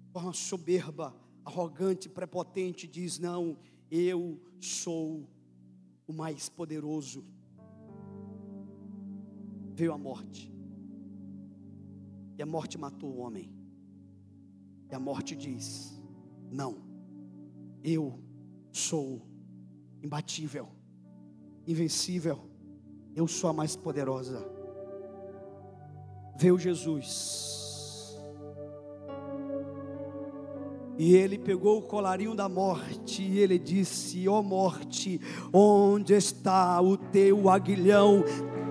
de 0.06 0.12
forma 0.12 0.34
soberba, 0.34 1.16
arrogante, 1.46 2.10
prepotente, 2.10 2.86
diz: 2.86 3.18
Não, 3.18 3.58
eu 3.90 4.40
sou 4.60 5.26
o 6.06 6.12
mais 6.12 6.50
poderoso. 6.50 7.24
Veio 9.74 9.94
a 9.94 9.98
morte, 9.98 10.52
e 12.38 12.42
a 12.42 12.46
morte 12.46 12.78
matou 12.78 13.10
o 13.10 13.20
homem, 13.20 13.50
e 14.92 14.94
a 14.94 15.00
morte 15.00 15.34
diz: 15.34 15.98
Não, 16.52 16.76
eu 17.82 18.29
sou 18.72 19.22
imbatível, 20.02 20.70
invencível, 21.68 22.40
eu 23.16 23.28
sou 23.28 23.50
a 23.50 23.54
mais 23.54 23.76
poderosa. 23.76 24.48
Veio 26.38 26.58
Jesus, 26.58 28.18
e 30.98 31.16
ele 31.16 31.38
pegou 31.38 31.80
o 31.80 31.82
colarinho 31.82 32.36
da 32.36 32.48
morte, 32.48 33.24
e 33.24 33.40
ele 33.40 33.60
disse: 33.60 34.28
Ó 34.28 34.40
oh 34.40 34.44
morte, 34.44 35.20
onde 35.52 36.14
está 36.14 36.82
o 36.82 36.98
teu 36.98 37.50
aguilhão? 37.50 38.24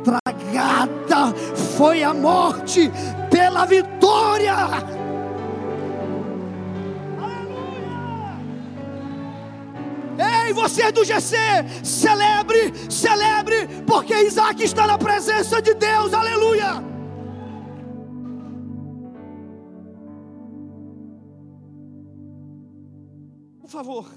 Tragada 0.02 1.34
foi 1.76 2.02
a 2.02 2.14
morte 2.14 2.90
pela 3.30 3.66
vitória 3.66 5.07
você 10.58 10.82
é 10.82 10.92
do 10.92 11.04
GC, 11.04 11.36
celebre, 11.84 12.90
celebre, 12.90 13.68
porque 13.86 14.12
Isaac 14.14 14.60
está 14.62 14.86
na 14.86 14.98
presença 14.98 15.62
de 15.62 15.72
Deus, 15.74 16.12
aleluia. 16.12 16.82
Por 23.60 23.70
favor. 23.70 24.10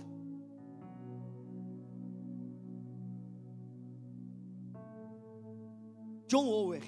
John 6.27 6.47
Ower, 6.47 6.81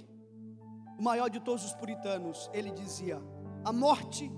o 0.97 1.03
maior 1.03 1.29
de 1.29 1.39
todos 1.41 1.63
os 1.65 1.73
puritanos, 1.73 2.49
ele 2.53 2.71
dizia: 2.71 3.21
a 3.63 3.71
morte 3.71 4.31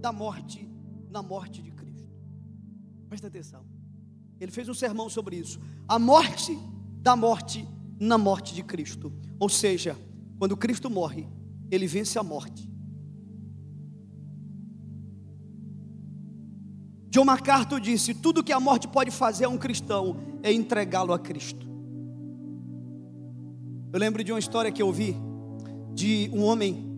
da 0.00 0.12
morte 0.12 0.70
na 1.10 1.22
morte 1.22 1.60
de 1.60 1.72
Cristo. 1.72 2.08
Presta 3.08 3.26
atenção. 3.26 3.79
Ele 4.40 4.50
fez 4.50 4.68
um 4.68 4.74
sermão 4.74 5.10
sobre 5.10 5.36
isso. 5.36 5.60
A 5.86 5.98
morte 5.98 6.58
da 7.02 7.14
morte 7.14 7.68
na 7.98 8.16
morte 8.16 8.54
de 8.54 8.62
Cristo. 8.62 9.12
Ou 9.38 9.48
seja, 9.48 9.96
quando 10.38 10.56
Cristo 10.56 10.88
morre, 10.88 11.28
ele 11.70 11.86
vence 11.86 12.18
a 12.18 12.22
morte. 12.22 12.68
John 17.10 17.24
MacArthur 17.24 17.80
disse: 17.80 18.14
tudo 18.14 18.42
que 18.42 18.52
a 18.52 18.60
morte 18.60 18.88
pode 18.88 19.10
fazer 19.10 19.44
a 19.44 19.48
um 19.48 19.58
cristão 19.58 20.16
é 20.42 20.50
entregá-lo 20.52 21.12
a 21.12 21.18
Cristo. 21.18 21.68
Eu 23.92 23.98
lembro 23.98 24.22
de 24.24 24.32
uma 24.32 24.38
história 24.38 24.70
que 24.70 24.80
eu 24.80 24.90
vi 24.92 25.16
de 25.92 26.30
um 26.32 26.44
homem 26.44 26.88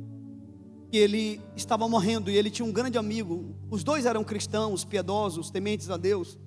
que 0.90 0.98
ele 0.98 1.40
estava 1.56 1.88
morrendo 1.88 2.30
e 2.30 2.36
ele 2.36 2.50
tinha 2.50 2.66
um 2.66 2.72
grande 2.72 2.98
amigo. 2.98 3.56
Os 3.70 3.82
dois 3.82 4.04
eram 4.04 4.22
cristãos, 4.22 4.84
piedosos, 4.84 5.50
tementes 5.50 5.88
a 5.88 5.96
Deus. 5.96 6.38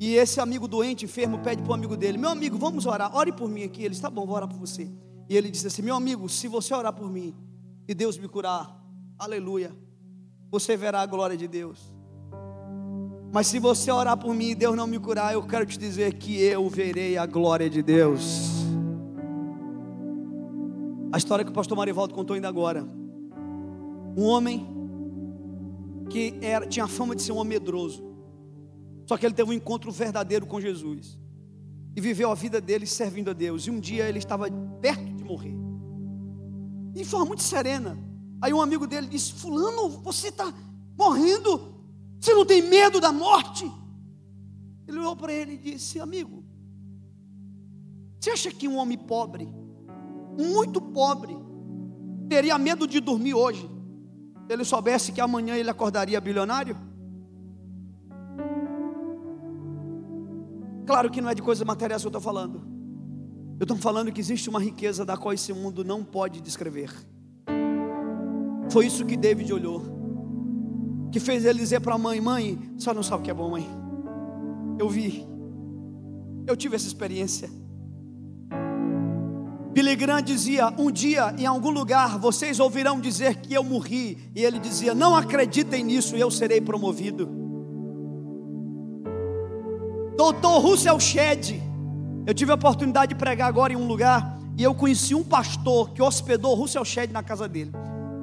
E 0.00 0.14
esse 0.14 0.40
amigo 0.40 0.66
doente, 0.66 1.04
enfermo, 1.04 1.38
pede 1.38 1.62
para 1.62 1.70
o 1.70 1.74
amigo 1.74 1.96
dele: 1.96 2.18
Meu 2.18 2.30
amigo, 2.30 2.58
vamos 2.58 2.86
orar, 2.86 3.14
ore 3.14 3.32
por 3.32 3.48
mim 3.48 3.62
aqui. 3.62 3.84
Ele 3.84 3.94
está 3.94 4.10
bom, 4.10 4.26
vou 4.26 4.36
orar 4.36 4.48
por 4.48 4.58
você. 4.58 4.90
E 5.28 5.36
ele 5.36 5.50
disse 5.50 5.66
assim: 5.66 5.82
Meu 5.82 5.94
amigo, 5.94 6.28
se 6.28 6.48
você 6.48 6.74
orar 6.74 6.92
por 6.92 7.10
mim 7.10 7.34
e 7.86 7.94
Deus 7.94 8.18
me 8.18 8.28
curar, 8.28 8.82
aleluia, 9.18 9.72
você 10.50 10.76
verá 10.76 11.00
a 11.00 11.06
glória 11.06 11.36
de 11.36 11.46
Deus. 11.48 11.92
Mas 13.32 13.46
se 13.46 13.58
você 13.58 13.90
orar 13.90 14.16
por 14.18 14.34
mim 14.34 14.50
e 14.50 14.54
Deus 14.54 14.76
não 14.76 14.86
me 14.86 14.98
curar, 14.98 15.32
eu 15.32 15.42
quero 15.42 15.64
te 15.64 15.78
dizer 15.78 16.14
que 16.14 16.38
eu 16.42 16.68
verei 16.68 17.16
a 17.16 17.24
glória 17.24 17.70
de 17.70 17.82
Deus. 17.82 18.62
A 21.10 21.16
história 21.16 21.42
que 21.44 21.50
o 21.50 21.54
pastor 21.54 21.76
Marivaldo 21.76 22.12
contou 22.12 22.34
ainda 22.34 22.48
agora. 22.48 22.86
Um 24.16 24.24
homem 24.24 24.66
que 26.10 26.38
era, 26.42 26.66
tinha 26.66 26.84
a 26.84 26.88
fama 26.88 27.16
de 27.16 27.22
ser 27.22 27.32
um 27.32 27.38
homem 27.38 27.58
medroso. 27.58 28.11
Só 29.06 29.16
que 29.16 29.26
ele 29.26 29.34
teve 29.34 29.50
um 29.50 29.52
encontro 29.52 29.90
verdadeiro 29.90 30.46
com 30.46 30.60
Jesus. 30.60 31.18
E 31.94 32.00
viveu 32.00 32.30
a 32.30 32.34
vida 32.34 32.60
dele 32.60 32.86
servindo 32.86 33.30
a 33.30 33.32
Deus. 33.32 33.66
E 33.66 33.70
um 33.70 33.78
dia 33.78 34.08
ele 34.08 34.18
estava 34.18 34.46
perto 34.80 35.12
de 35.14 35.24
morrer. 35.24 35.54
E 36.94 36.98
de 36.98 37.04
forma 37.04 37.26
muito 37.26 37.42
serena. 37.42 37.98
Aí 38.40 38.52
um 38.52 38.60
amigo 38.60 38.86
dele 38.86 39.06
disse: 39.06 39.32
Fulano, 39.32 39.88
você 39.88 40.28
está 40.28 40.52
morrendo. 40.96 41.72
Você 42.18 42.32
não 42.34 42.46
tem 42.46 42.62
medo 42.62 43.00
da 43.00 43.12
morte? 43.12 43.70
Ele 44.86 44.98
olhou 44.98 45.16
para 45.16 45.32
ele 45.32 45.54
e 45.54 45.58
disse: 45.58 46.00
Amigo, 46.00 46.44
você 48.18 48.30
acha 48.30 48.50
que 48.50 48.68
um 48.68 48.76
homem 48.76 48.96
pobre, 48.96 49.48
muito 50.38 50.80
pobre, 50.80 51.36
teria 52.28 52.56
medo 52.58 52.86
de 52.86 53.00
dormir 53.00 53.34
hoje? 53.34 53.68
Se 54.46 54.52
ele 54.52 54.64
soubesse 54.64 55.12
que 55.12 55.20
amanhã 55.20 55.56
ele 55.56 55.70
acordaria 55.70 56.20
bilionário? 56.20 56.91
Claro 60.86 61.10
que 61.10 61.20
não 61.20 61.30
é 61.30 61.34
de 61.34 61.42
coisas 61.42 61.66
materiais 61.66 62.02
que 62.02 62.06
eu 62.06 62.10
estou 62.10 62.22
falando. 62.22 62.62
Eu 63.58 63.64
estou 63.64 63.76
falando 63.76 64.10
que 64.10 64.20
existe 64.20 64.48
uma 64.48 64.60
riqueza 64.60 65.04
da 65.04 65.16
qual 65.16 65.32
esse 65.32 65.52
mundo 65.52 65.84
não 65.84 66.02
pode 66.02 66.40
descrever. 66.40 66.90
Foi 68.70 68.86
isso 68.86 69.04
que 69.04 69.16
David 69.16 69.52
olhou 69.52 70.02
que 71.12 71.20
fez 71.20 71.44
ele 71.44 71.58
dizer 71.58 71.80
para 71.80 71.94
a 71.94 71.98
mãe: 71.98 72.20
Mãe, 72.20 72.58
só 72.78 72.94
não 72.94 73.02
sabe 73.02 73.20
o 73.20 73.24
que 73.24 73.30
é 73.30 73.34
bom, 73.34 73.50
mãe. 73.50 73.68
Eu 74.78 74.88
vi, 74.88 75.26
eu 76.46 76.56
tive 76.56 76.74
essa 76.74 76.86
experiência. 76.86 77.50
Billy 79.72 79.94
Graham 79.94 80.22
dizia: 80.22 80.72
Um 80.78 80.90
dia 80.90 81.34
em 81.38 81.46
algum 81.46 81.70
lugar 81.70 82.18
vocês 82.18 82.58
ouvirão 82.58 82.98
dizer 82.98 83.36
que 83.36 83.54
eu 83.54 83.62
morri. 83.62 84.18
E 84.34 84.42
ele 84.42 84.58
dizia: 84.58 84.94
Não 84.94 85.14
acreditem 85.14 85.84
nisso, 85.84 86.16
eu 86.16 86.30
serei 86.30 86.60
promovido. 86.60 87.41
Doutor 90.22 90.60
Russell 90.60 91.00
Shedd, 91.00 91.60
eu 92.24 92.32
tive 92.32 92.52
a 92.52 92.54
oportunidade 92.54 93.12
de 93.12 93.18
pregar 93.18 93.48
agora 93.48 93.72
em 93.72 93.76
um 93.76 93.88
lugar 93.88 94.38
e 94.56 94.62
eu 94.62 94.72
conheci 94.72 95.16
um 95.16 95.24
pastor 95.24 95.90
que 95.90 96.00
hospedou 96.00 96.54
Russell 96.54 96.84
Shedd 96.84 97.12
na 97.12 97.24
casa 97.24 97.48
dele. 97.48 97.72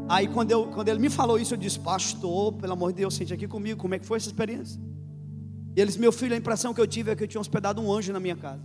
Aí 0.07 0.25
quando, 0.25 0.49
eu, 0.49 0.67
quando 0.67 0.87
ele 0.87 0.97
me 0.97 1.09
falou 1.09 1.37
isso, 1.37 1.55
eu 1.55 1.57
disse, 1.57 1.77
pastor, 1.77 2.53
pelo 2.53 2.71
amor 2.71 2.93
de 2.93 2.99
Deus, 2.99 3.13
sente 3.13 3.33
aqui 3.33 3.49
comigo, 3.49 3.81
como 3.81 3.95
é 3.95 3.99
que 3.99 4.05
foi 4.05 4.15
essa 4.15 4.27
experiência? 4.27 4.81
E 5.75 5.81
eles, 5.81 5.97
meu 5.97 6.13
filho, 6.13 6.33
a 6.33 6.37
impressão 6.37 6.73
que 6.73 6.79
eu 6.79 6.87
tive 6.87 7.11
é 7.11 7.17
que 7.17 7.23
eu 7.25 7.27
tinha 7.27 7.41
hospedado 7.41 7.81
um 7.81 7.91
anjo 7.91 8.13
na 8.13 8.19
minha 8.21 8.37
casa. 8.37 8.63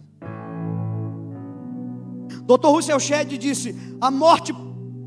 Dr. 2.47 2.69
Russell 2.69 3.01
Shedd 3.01 3.37
disse: 3.37 3.75
a 4.01 4.13
morte 4.13 4.55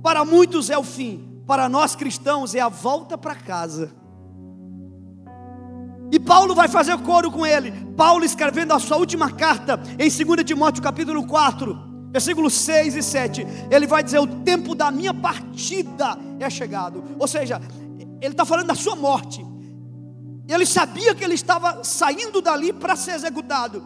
para 0.03 0.25
muitos 0.25 0.69
é 0.69 0.77
o 0.77 0.83
fim, 0.83 1.41
para 1.47 1.69
nós 1.69 1.95
cristãos 1.95 2.53
é 2.53 2.59
a 2.59 2.67
volta 2.67 3.17
para 3.17 3.35
casa. 3.35 3.95
E 6.11 6.19
Paulo 6.19 6.55
vai 6.55 6.67
fazer 6.67 6.97
coro 6.99 7.29
com 7.31 7.45
ele. 7.45 7.71
Paulo 7.95 8.23
escrevendo 8.23 8.73
a 8.73 8.79
sua 8.79 8.97
última 8.97 9.31
carta 9.31 9.79
em 9.99 10.09
2 10.09 10.43
Timóteo 10.45 10.81
capítulo 10.81 11.25
4, 11.25 11.77
versículos 12.11 12.53
6 12.53 12.95
e 12.95 13.03
7, 13.03 13.47
ele 13.69 13.87
vai 13.87 14.03
dizer: 14.03 14.19
O 14.19 14.27
tempo 14.27 14.73
da 14.73 14.89
minha 14.89 15.13
partida 15.13 16.17
é 16.39 16.49
chegado. 16.49 17.03
Ou 17.19 17.27
seja, 17.27 17.61
ele 18.21 18.33
está 18.33 18.45
falando 18.45 18.67
da 18.67 18.75
sua 18.75 18.95
morte. 18.95 19.45
Ele 20.47 20.65
sabia 20.65 21.13
que 21.13 21.23
ele 21.23 21.33
estava 21.33 21.83
saindo 21.83 22.41
dali 22.41 22.71
para 22.71 22.95
ser 22.95 23.11
executado. 23.11 23.83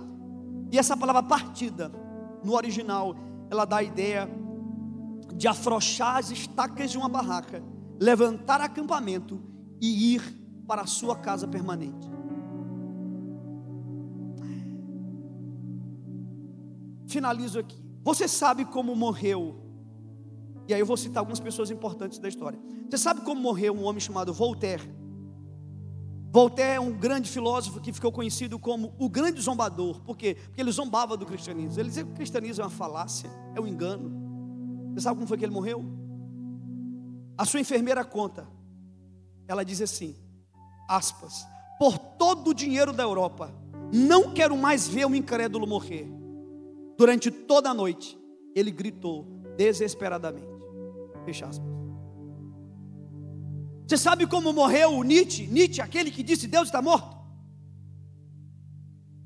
E 0.71 0.77
essa 0.77 0.95
palavra 0.95 1.23
partida, 1.23 1.91
no 2.43 2.53
original, 2.53 3.15
ela 3.49 3.65
dá 3.65 3.77
a 3.77 3.83
ideia 3.83 4.29
de 5.33 5.47
afrouxar 5.47 6.17
as 6.17 6.29
estacas 6.29 6.91
de 6.91 6.97
uma 6.97 7.09
barraca, 7.09 7.63
levantar 7.99 8.61
acampamento 8.61 9.41
e 9.81 10.13
ir 10.13 10.40
para 10.71 10.83
a 10.83 10.87
sua 10.87 11.17
casa 11.17 11.45
permanente. 11.45 12.09
Finalizo 17.05 17.59
aqui. 17.59 17.77
Você 18.01 18.25
sabe 18.25 18.63
como 18.63 18.95
morreu? 18.95 19.61
E 20.69 20.73
aí 20.73 20.79
eu 20.79 20.85
vou 20.85 20.95
citar 20.95 21.19
algumas 21.19 21.41
pessoas 21.41 21.69
importantes 21.71 22.19
da 22.19 22.29
história. 22.29 22.57
Você 22.89 22.97
sabe 22.97 23.19
como 23.19 23.41
morreu 23.41 23.73
um 23.73 23.83
homem 23.83 23.99
chamado 23.99 24.33
Voltaire? 24.33 24.89
Voltaire 26.31 26.77
é 26.77 26.79
um 26.79 26.97
grande 26.97 27.29
filósofo 27.29 27.81
que 27.81 27.91
ficou 27.91 28.09
conhecido 28.09 28.57
como 28.57 28.95
o 28.97 29.09
grande 29.09 29.41
zombador. 29.41 29.99
Por 30.03 30.15
quê? 30.15 30.37
Porque 30.41 30.61
ele 30.61 30.71
zombava 30.71 31.17
do 31.17 31.25
cristianismo. 31.25 31.81
Ele 31.81 31.89
dizia 31.89 32.05
que 32.05 32.11
o 32.11 32.15
cristianismo 32.15 32.61
é 32.61 32.65
uma 32.65 32.71
falácia, 32.71 33.29
é 33.53 33.59
um 33.59 33.67
engano. 33.67 34.93
Você 34.93 35.01
sabe 35.01 35.17
como 35.17 35.27
foi 35.27 35.37
que 35.37 35.43
ele 35.43 35.53
morreu? 35.53 35.83
A 37.37 37.43
sua 37.43 37.59
enfermeira 37.59 38.05
conta. 38.05 38.47
Ela 39.49 39.65
diz 39.65 39.81
assim: 39.81 40.15
aspas, 40.91 41.47
por 41.79 41.97
todo 41.97 42.49
o 42.49 42.53
dinheiro 42.53 42.91
da 42.91 43.03
Europa, 43.03 43.53
não 43.93 44.33
quero 44.33 44.55
mais 44.57 44.87
ver 44.87 45.05
um 45.05 45.15
incrédulo 45.15 45.65
morrer. 45.65 46.07
Durante 46.97 47.31
toda 47.31 47.69
a 47.69 47.73
noite, 47.73 48.17
ele 48.55 48.71
gritou 48.71 49.25
desesperadamente. 49.57 50.47
Fecha 51.25 51.47
aspas. 51.47 51.71
Você 53.87 53.97
sabe 53.97 54.25
como 54.25 54.53
morreu 54.53 55.03
Nietzsche? 55.03 55.47
Nietzsche, 55.47 55.81
aquele 55.81 56.11
que 56.11 56.23
disse 56.23 56.47
Deus 56.47 56.67
está 56.67 56.81
morto? 56.81 57.17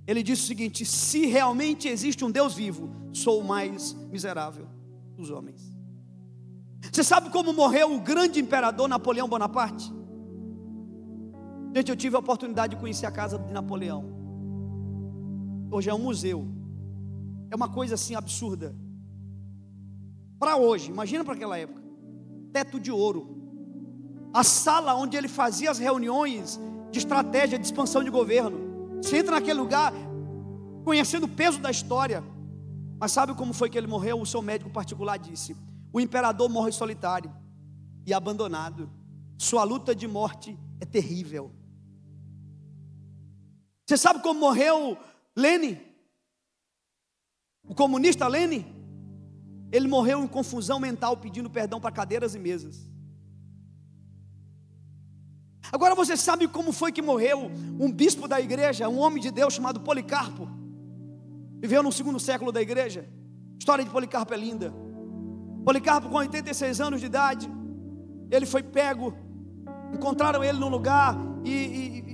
Ele 0.07 0.23
disse 0.23 0.43
o 0.43 0.47
seguinte: 0.47 0.85
se 0.85 1.25
realmente 1.25 1.87
existe 1.87 2.23
um 2.23 2.31
Deus 2.31 2.53
vivo, 2.53 2.89
sou 3.13 3.41
o 3.41 3.43
mais 3.43 3.93
miserável 4.11 4.67
dos 5.15 5.29
homens. 5.29 5.75
Você 6.91 7.03
sabe 7.03 7.29
como 7.29 7.53
morreu 7.53 7.93
o 7.93 7.99
grande 7.99 8.39
imperador 8.39 8.87
Napoleão 8.87 9.27
Bonaparte? 9.27 9.91
Gente, 11.75 11.89
eu 11.89 11.95
tive 11.97 12.15
a 12.15 12.19
oportunidade 12.19 12.73
de 12.73 12.79
conhecer 12.79 13.05
a 13.05 13.11
casa 13.11 13.37
de 13.37 13.51
Napoleão. 13.51 14.05
Hoje 15.69 15.89
é 15.89 15.93
um 15.93 15.99
museu. 15.99 16.47
É 17.51 17.55
uma 17.55 17.67
coisa 17.67 17.95
assim 17.95 18.15
absurda. 18.15 18.73
Para 20.39 20.55
hoje, 20.55 20.89
imagina 20.89 21.25
para 21.25 21.33
aquela 21.33 21.57
época. 21.57 21.81
Teto 22.53 22.79
de 22.79 22.93
ouro. 22.93 23.27
A 24.33 24.41
sala 24.41 24.95
onde 24.95 25.17
ele 25.17 25.27
fazia 25.27 25.69
as 25.69 25.77
reuniões 25.77 26.57
de 26.91 26.99
estratégia 26.99 27.59
de 27.59 27.65
expansão 27.65 28.01
de 28.01 28.09
governo. 28.09 29.01
Você 29.01 29.17
entra 29.17 29.31
naquele 29.31 29.59
lugar 29.59 29.91
conhecendo 30.85 31.25
o 31.25 31.29
peso 31.29 31.59
da 31.59 31.69
história. 31.69 32.23
Mas 32.97 33.11
sabe 33.11 33.33
como 33.33 33.51
foi 33.51 33.69
que 33.69 33.77
ele 33.77 33.85
morreu? 33.85 34.21
O 34.21 34.25
seu 34.25 34.41
médico 34.41 34.69
particular 34.69 35.19
disse: 35.19 35.57
O 35.91 35.99
imperador 35.99 36.47
morre 36.47 36.71
solitário 36.71 37.29
e 38.05 38.13
abandonado. 38.13 38.89
Sua 39.37 39.65
luta 39.65 39.93
de 39.93 40.07
morte 40.07 40.57
é 40.79 40.85
terrível. 40.85 41.51
Você 43.85 43.97
sabe 43.97 44.21
como 44.21 44.39
morreu 44.39 44.97
Lenin? 45.35 45.77
O 47.67 47.75
comunista 47.75 48.27
Lenin, 48.27 48.65
ele 49.71 49.87
morreu 49.87 50.23
em 50.23 50.27
confusão 50.27 50.79
mental 50.79 51.17
pedindo 51.17 51.49
perdão 51.49 51.79
para 51.79 51.91
cadeiras 51.91 52.33
e 52.33 52.39
mesas. 52.39 52.89
Agora 55.71 55.95
você 55.95 56.15
sabe 56.15 56.47
como 56.47 56.71
foi 56.71 56.91
que 56.91 57.01
morreu 57.01 57.51
um 57.79 57.91
bispo 57.91 58.27
da 58.27 58.39
igreja, 58.39 58.87
um 58.87 58.99
homem 58.99 59.21
de 59.21 59.31
Deus 59.31 59.53
chamado 59.53 59.79
Policarpo. 59.79 60.47
Viveu 61.59 61.81
no 61.81 61.91
segundo 61.91 62.19
século 62.19 62.51
da 62.51 62.61
igreja. 62.61 63.07
A 63.55 63.57
história 63.57 63.83
de 63.83 63.89
Policarpo 63.89 64.33
é 64.33 64.37
linda. 64.37 64.73
Policarpo, 65.63 66.09
com 66.09 66.17
86 66.17 66.79
anos 66.81 66.99
de 66.99 67.07
idade, 67.07 67.49
ele 68.29 68.45
foi 68.45 68.61
pego. 68.61 69.15
Encontraram 69.91 70.43
ele 70.43 70.59
num 70.59 70.69
lugar 70.69 71.17
E, 71.45 71.51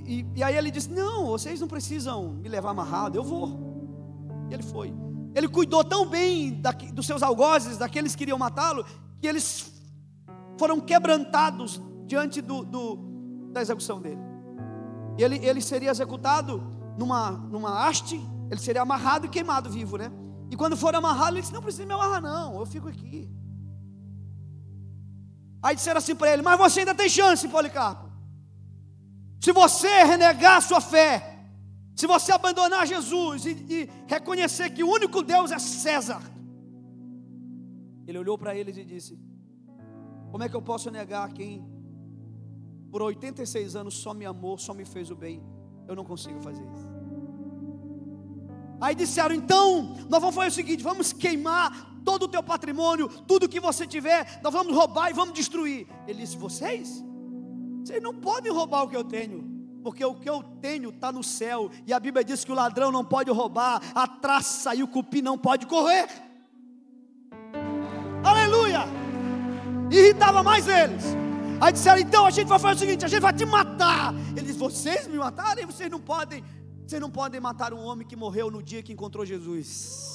e, 0.06 0.26
e, 0.36 0.42
aí 0.42 0.56
ele 0.56 0.70
disse: 0.70 0.90
Não, 0.90 1.26
vocês 1.26 1.58
não 1.58 1.66
precisam 1.66 2.34
me 2.34 2.48
levar 2.48 2.70
amarrado, 2.70 3.16
eu 3.16 3.24
vou. 3.24 3.48
E 4.50 4.54
ele 4.54 4.62
foi. 4.62 4.92
Ele 5.34 5.48
cuidou 5.48 5.82
tão 5.82 6.06
bem 6.06 6.60
daqui, 6.60 6.92
dos 6.92 7.06
seus 7.06 7.22
algozes, 7.22 7.78
daqueles 7.78 8.14
que 8.14 8.24
iriam 8.24 8.38
matá-lo, 8.38 8.84
que 9.18 9.26
eles 9.26 9.72
foram 10.58 10.78
quebrantados 10.78 11.80
diante 12.06 12.42
do, 12.42 12.62
do, 12.62 13.50
da 13.50 13.62
execução 13.62 14.02
dele. 14.02 14.20
Ele, 15.16 15.36
ele 15.44 15.62
seria 15.62 15.90
executado 15.90 16.62
numa, 16.98 17.30
numa 17.30 17.86
haste, 17.86 18.20
ele 18.50 18.60
seria 18.60 18.82
amarrado 18.82 19.24
e 19.24 19.30
queimado 19.30 19.70
vivo, 19.70 19.96
né? 19.96 20.12
E 20.50 20.56
quando 20.56 20.76
for 20.76 20.94
amarrado, 20.94 21.32
ele 21.32 21.40
disse: 21.40 21.54
Não 21.54 21.62
precisa 21.62 21.86
me 21.86 21.94
amarrar, 21.94 22.20
não, 22.20 22.60
eu 22.60 22.66
fico 22.66 22.88
aqui. 22.88 23.30
Aí 25.62 25.74
disseram 25.74 25.98
assim 25.98 26.14
para 26.14 26.34
ele: 26.34 26.42
Mas 26.42 26.58
você 26.58 26.80
ainda 26.80 26.94
tem 26.94 27.08
chance, 27.08 27.48
Policarpo. 27.48 28.01
Se 29.42 29.50
você 29.50 30.04
renegar 30.04 30.58
a 30.58 30.60
sua 30.60 30.80
fé, 30.80 31.36
se 31.96 32.06
você 32.06 32.30
abandonar 32.30 32.86
Jesus 32.86 33.44
e, 33.44 33.50
e 33.50 33.90
reconhecer 34.06 34.70
que 34.70 34.84
o 34.84 34.88
único 34.88 35.20
Deus 35.20 35.50
é 35.50 35.58
César, 35.58 36.22
ele 38.06 38.18
olhou 38.18 38.38
para 38.38 38.54
eles 38.54 38.76
e 38.76 38.84
disse: 38.84 39.18
Como 40.30 40.44
é 40.44 40.48
que 40.48 40.54
eu 40.54 40.62
posso 40.62 40.92
negar 40.92 41.32
quem 41.32 41.66
por 42.88 43.02
86 43.02 43.74
anos 43.74 43.94
só 43.94 44.14
me 44.14 44.24
amou, 44.24 44.56
só 44.56 44.72
me 44.72 44.84
fez 44.84 45.10
o 45.10 45.16
bem? 45.16 45.42
Eu 45.88 45.96
não 45.96 46.04
consigo 46.04 46.40
fazer 46.40 46.62
isso. 46.62 46.88
Aí 48.80 48.94
disseram: 48.94 49.34
Então, 49.34 49.96
nós 50.08 50.20
vamos 50.20 50.36
fazer 50.36 50.48
o 50.50 50.52
seguinte: 50.52 50.84
vamos 50.84 51.12
queimar 51.12 52.00
todo 52.04 52.26
o 52.26 52.28
teu 52.28 52.44
patrimônio, 52.44 53.08
tudo 53.08 53.48
que 53.48 53.58
você 53.58 53.88
tiver, 53.88 54.40
nós 54.40 54.52
vamos 54.52 54.72
roubar 54.72 55.10
e 55.10 55.12
vamos 55.12 55.34
destruir. 55.34 55.88
Ele 56.06 56.20
disse: 56.20 56.36
Vocês? 56.36 57.02
Vocês 57.84 58.02
não 58.02 58.14
podem 58.14 58.52
roubar 58.52 58.84
o 58.84 58.88
que 58.88 58.96
eu 58.96 59.04
tenho. 59.04 59.50
Porque 59.82 60.04
o 60.04 60.14
que 60.14 60.30
eu 60.30 60.42
tenho 60.60 60.90
está 60.90 61.10
no 61.10 61.24
céu, 61.24 61.68
e 61.86 61.92
a 61.92 61.98
Bíblia 61.98 62.24
diz 62.24 62.44
que 62.44 62.52
o 62.52 62.54
ladrão 62.54 62.92
não 62.92 63.04
pode 63.04 63.30
roubar, 63.30 63.82
a 63.94 64.06
traça 64.06 64.74
e 64.74 64.82
o 64.82 64.88
cupim 64.88 65.22
não 65.22 65.36
pode 65.36 65.66
correr. 65.66 66.06
Aleluia! 68.24 68.84
Irritava 69.90 70.42
mais 70.42 70.68
eles. 70.68 71.04
Aí 71.60 71.72
disseram: 71.72 72.00
então 72.00 72.24
a 72.24 72.30
gente 72.30 72.46
vai 72.46 72.58
fazer 72.58 72.76
o 72.76 72.78
seguinte: 72.78 73.04
a 73.04 73.08
gente 73.08 73.20
vai 73.20 73.32
te 73.32 73.44
matar. 73.44 74.14
Eles, 74.36 74.56
vocês 74.56 75.08
me 75.08 75.18
matarem, 75.18 75.66
vocês 75.66 75.90
não 75.90 76.00
podem, 76.00 76.44
vocês 76.86 77.00
não 77.00 77.10
podem 77.10 77.40
matar 77.40 77.74
um 77.74 77.80
homem 77.80 78.06
que 78.06 78.14
morreu 78.14 78.50
no 78.50 78.62
dia 78.62 78.82
que 78.82 78.92
encontrou 78.92 79.26
Jesus. 79.26 80.12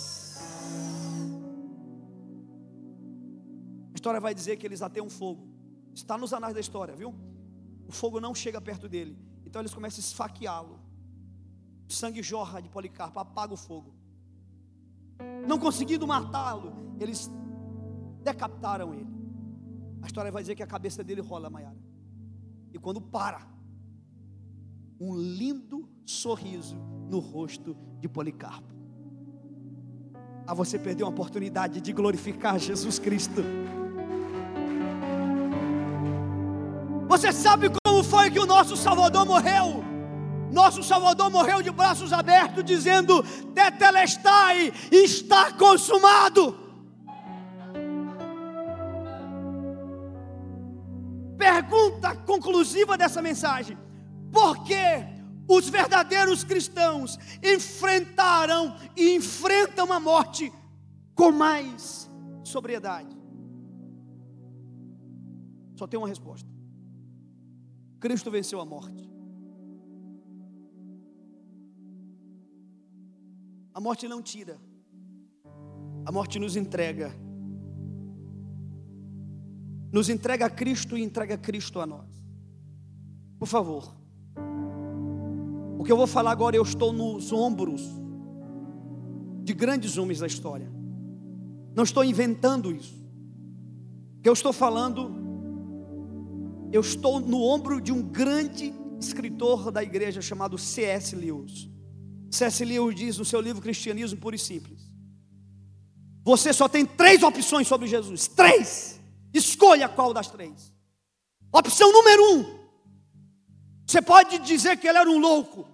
A 3.93 3.95
história 3.95 4.19
vai 4.21 4.33
dizer 4.33 4.55
que 4.55 4.65
eles 4.65 4.81
até 4.81 5.01
um 5.01 5.09
fogo. 5.09 5.47
Está 5.93 6.17
nos 6.17 6.31
anais 6.31 6.53
da 6.53 6.59
história, 6.59 6.95
viu? 6.95 7.13
O 7.87 7.91
fogo 7.91 8.19
não 8.19 8.35
chega 8.35 8.59
perto 8.59 8.89
dele. 8.89 9.17
Então 9.45 9.61
eles 9.61 9.73
começam 9.73 9.99
a 9.99 10.05
esfaqueá-lo. 10.05 10.79
O 11.89 11.93
sangue 11.93 12.21
jorra 12.21 12.61
de 12.61 12.69
Policarpo, 12.69 13.17
apaga 13.19 13.53
o 13.53 13.57
fogo. 13.57 13.93
Não 15.47 15.57
conseguindo 15.57 16.05
matá-lo, 16.05 16.73
eles 16.99 17.31
decapitaram 18.21 18.93
ele. 18.93 19.07
A 20.01 20.05
história 20.05 20.31
vai 20.31 20.43
dizer 20.43 20.55
que 20.55 20.63
a 20.63 20.67
cabeça 20.67 21.03
dele 21.03 21.21
rola, 21.21 21.49
Maiara. 21.49 21.77
E 22.73 22.77
quando 22.77 22.99
para, 22.99 23.47
um 24.99 25.15
lindo 25.15 25.87
sorriso 26.05 26.75
no 27.09 27.19
rosto 27.19 27.75
de 27.99 28.09
Policarpo. 28.09 28.75
Ah, 30.45 30.53
você 30.53 30.77
perdeu 30.77 31.05
a 31.05 31.09
oportunidade 31.09 31.81
de 31.81 31.93
glorificar 31.93 32.59
Jesus 32.59 32.99
Cristo. 32.99 33.41
Você 37.17 37.33
sabe 37.33 37.71
como 37.83 38.03
foi 38.03 38.29
que 38.29 38.37
o 38.37 38.45
nosso 38.45 38.77
Salvador 38.77 39.25
morreu? 39.25 39.83
Nosso 40.51 40.83
Salvador 40.83 41.31
morreu 41.31 41.63
de 41.63 41.71
braços 41.71 42.13
abertos, 42.13 42.63
dizendo: 42.63 43.23
Tetelestai, 43.55 44.71
está 44.91 45.51
consumado. 45.51 46.55
Pergunta 51.39 52.15
conclusiva 52.17 52.95
dessa 52.95 53.19
mensagem: 53.19 53.75
por 54.31 54.63
que 54.63 55.03
os 55.47 55.67
verdadeiros 55.69 56.43
cristãos 56.43 57.17
enfrentaram 57.41 58.75
e 58.95 59.15
enfrentam 59.15 59.91
a 59.91 59.99
morte 59.99 60.53
com 61.15 61.31
mais 61.31 62.07
sobriedade? 62.43 63.17
Só 65.75 65.87
tem 65.87 65.97
uma 65.97 66.07
resposta. 66.07 66.56
Cristo 67.99 68.29
venceu 68.29 68.59
a 68.59 68.65
morte. 68.65 69.09
A 73.73 73.79
morte 73.79 74.07
não 74.07 74.21
tira, 74.21 74.59
a 76.05 76.11
morte 76.11 76.39
nos 76.39 76.55
entrega. 76.55 77.11
Nos 79.91 80.09
entrega 80.09 80.47
a 80.47 80.49
Cristo 80.49 80.97
e 80.97 81.03
entrega 81.03 81.37
Cristo 81.37 81.79
a 81.79 81.85
nós. 81.85 82.09
Por 83.39 83.47
favor, 83.47 83.95
o 85.77 85.83
que 85.83 85.91
eu 85.91 85.97
vou 85.97 86.07
falar 86.07 86.31
agora, 86.31 86.55
eu 86.55 86.63
estou 86.63 86.91
nos 86.91 87.31
ombros 87.31 87.83
de 89.43 89.53
grandes 89.53 89.97
homens 89.97 90.19
da 90.19 90.27
história. 90.27 90.69
Não 91.75 91.83
estou 91.83 92.03
inventando 92.03 92.71
isso. 92.71 92.95
O 94.17 94.21
que 94.21 94.27
eu 94.27 94.33
estou 94.33 94.51
falando 94.51 95.16
eu 96.71 96.81
estou 96.81 97.19
no 97.19 97.41
ombro 97.41 97.79
de 97.79 97.91
um 97.91 98.01
grande 98.01 98.73
escritor 98.99 99.71
da 99.71 99.81
igreja 99.81 100.21
chamado 100.21 100.57
C.S. 100.57 101.15
Lewis. 101.15 101.69
C.S. 102.29 102.63
Lewis 102.65 102.95
diz 102.95 103.17
no 103.17 103.25
seu 103.25 103.39
livro 103.39 103.61
Cristianismo 103.61 104.19
Puro 104.19 104.35
e 104.35 104.39
Simples: 104.39 104.91
Você 106.23 106.51
só 106.51 106.67
tem 106.67 106.85
três 106.85 107.23
opções 107.23 107.67
sobre 107.67 107.87
Jesus. 107.87 108.27
Três. 108.27 108.99
Escolha 109.33 109.87
qual 109.87 110.13
das 110.13 110.29
três. 110.29 110.73
Opção 111.51 111.91
número 111.91 112.35
um: 112.35 112.59
Você 113.85 114.01
pode 114.01 114.39
dizer 114.39 114.77
que 114.77 114.87
ele 114.87 114.97
era 114.97 115.09
um 115.09 115.19
louco. 115.19 115.65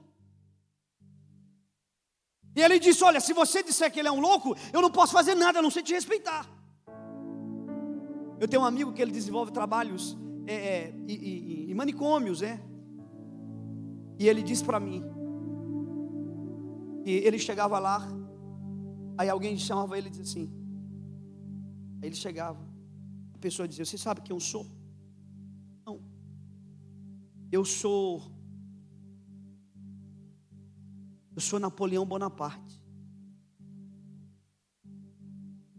E 2.56 2.62
ele 2.62 2.78
disse: 2.78 3.04
Olha, 3.04 3.20
se 3.20 3.34
você 3.34 3.64
disser 3.64 3.92
que 3.92 4.00
ele 4.00 4.08
é 4.08 4.12
um 4.12 4.20
louco, 4.20 4.56
eu 4.72 4.82
não 4.82 4.92
posso 4.92 5.12
fazer 5.12 5.34
nada 5.34 5.58
a 5.58 5.62
não 5.62 5.72
ser 5.72 5.82
te 5.82 5.94
respeitar. 5.94 6.48
Eu 8.40 8.48
tenho 8.48 8.62
um 8.62 8.66
amigo 8.66 8.94
que 8.94 9.02
ele 9.02 9.12
desenvolve 9.12 9.52
trabalhos 9.52 10.18
é, 10.46 10.54
é, 10.54 10.96
e, 11.08 11.14
e, 11.14 11.72
e 11.72 11.74
manicômios, 11.74 12.42
é. 12.42 12.60
E 14.20 14.28
ele 14.28 14.44
disse 14.44 14.64
para 14.64 14.80
mim, 14.80 15.04
e 17.06 17.12
ele 17.12 17.40
chegava 17.40 17.80
lá, 17.80 18.08
aí 19.18 19.30
alguém 19.30 19.58
chamava 19.58 19.98
ele 19.98 20.08
e 20.08 20.10
dizia 20.10 20.24
assim, 20.24 20.52
aí 22.02 22.10
ele 22.10 22.16
chegava, 22.16 22.60
a 23.34 23.38
pessoa 23.38 23.68
dizia, 23.68 23.86
você 23.86 23.98
sabe 23.98 24.22
quem 24.22 24.36
eu 24.36 24.40
sou? 24.40 24.66
Não, 25.86 26.02
eu 27.52 27.66
sou, 27.66 28.22
eu 31.36 31.42
sou 31.42 31.60
Napoleão 31.60 32.06
Bonaparte. 32.06 32.82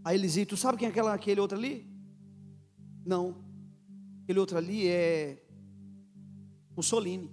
Aí 0.05 0.17
ele 0.17 0.27
dizia, 0.27 0.45
tu 0.45 0.57
sabe 0.57 0.77
quem 0.77 0.87
é 0.87 0.91
aquela, 0.91 1.15
aquele 1.15 1.41
outro 1.41 1.57
ali? 1.57 1.91
Não. 3.07 3.44
Aquele 4.25 4.39
outro 4.39 4.57
ali 4.57 4.89
é 4.89 5.39
Mussolini. 6.75 7.31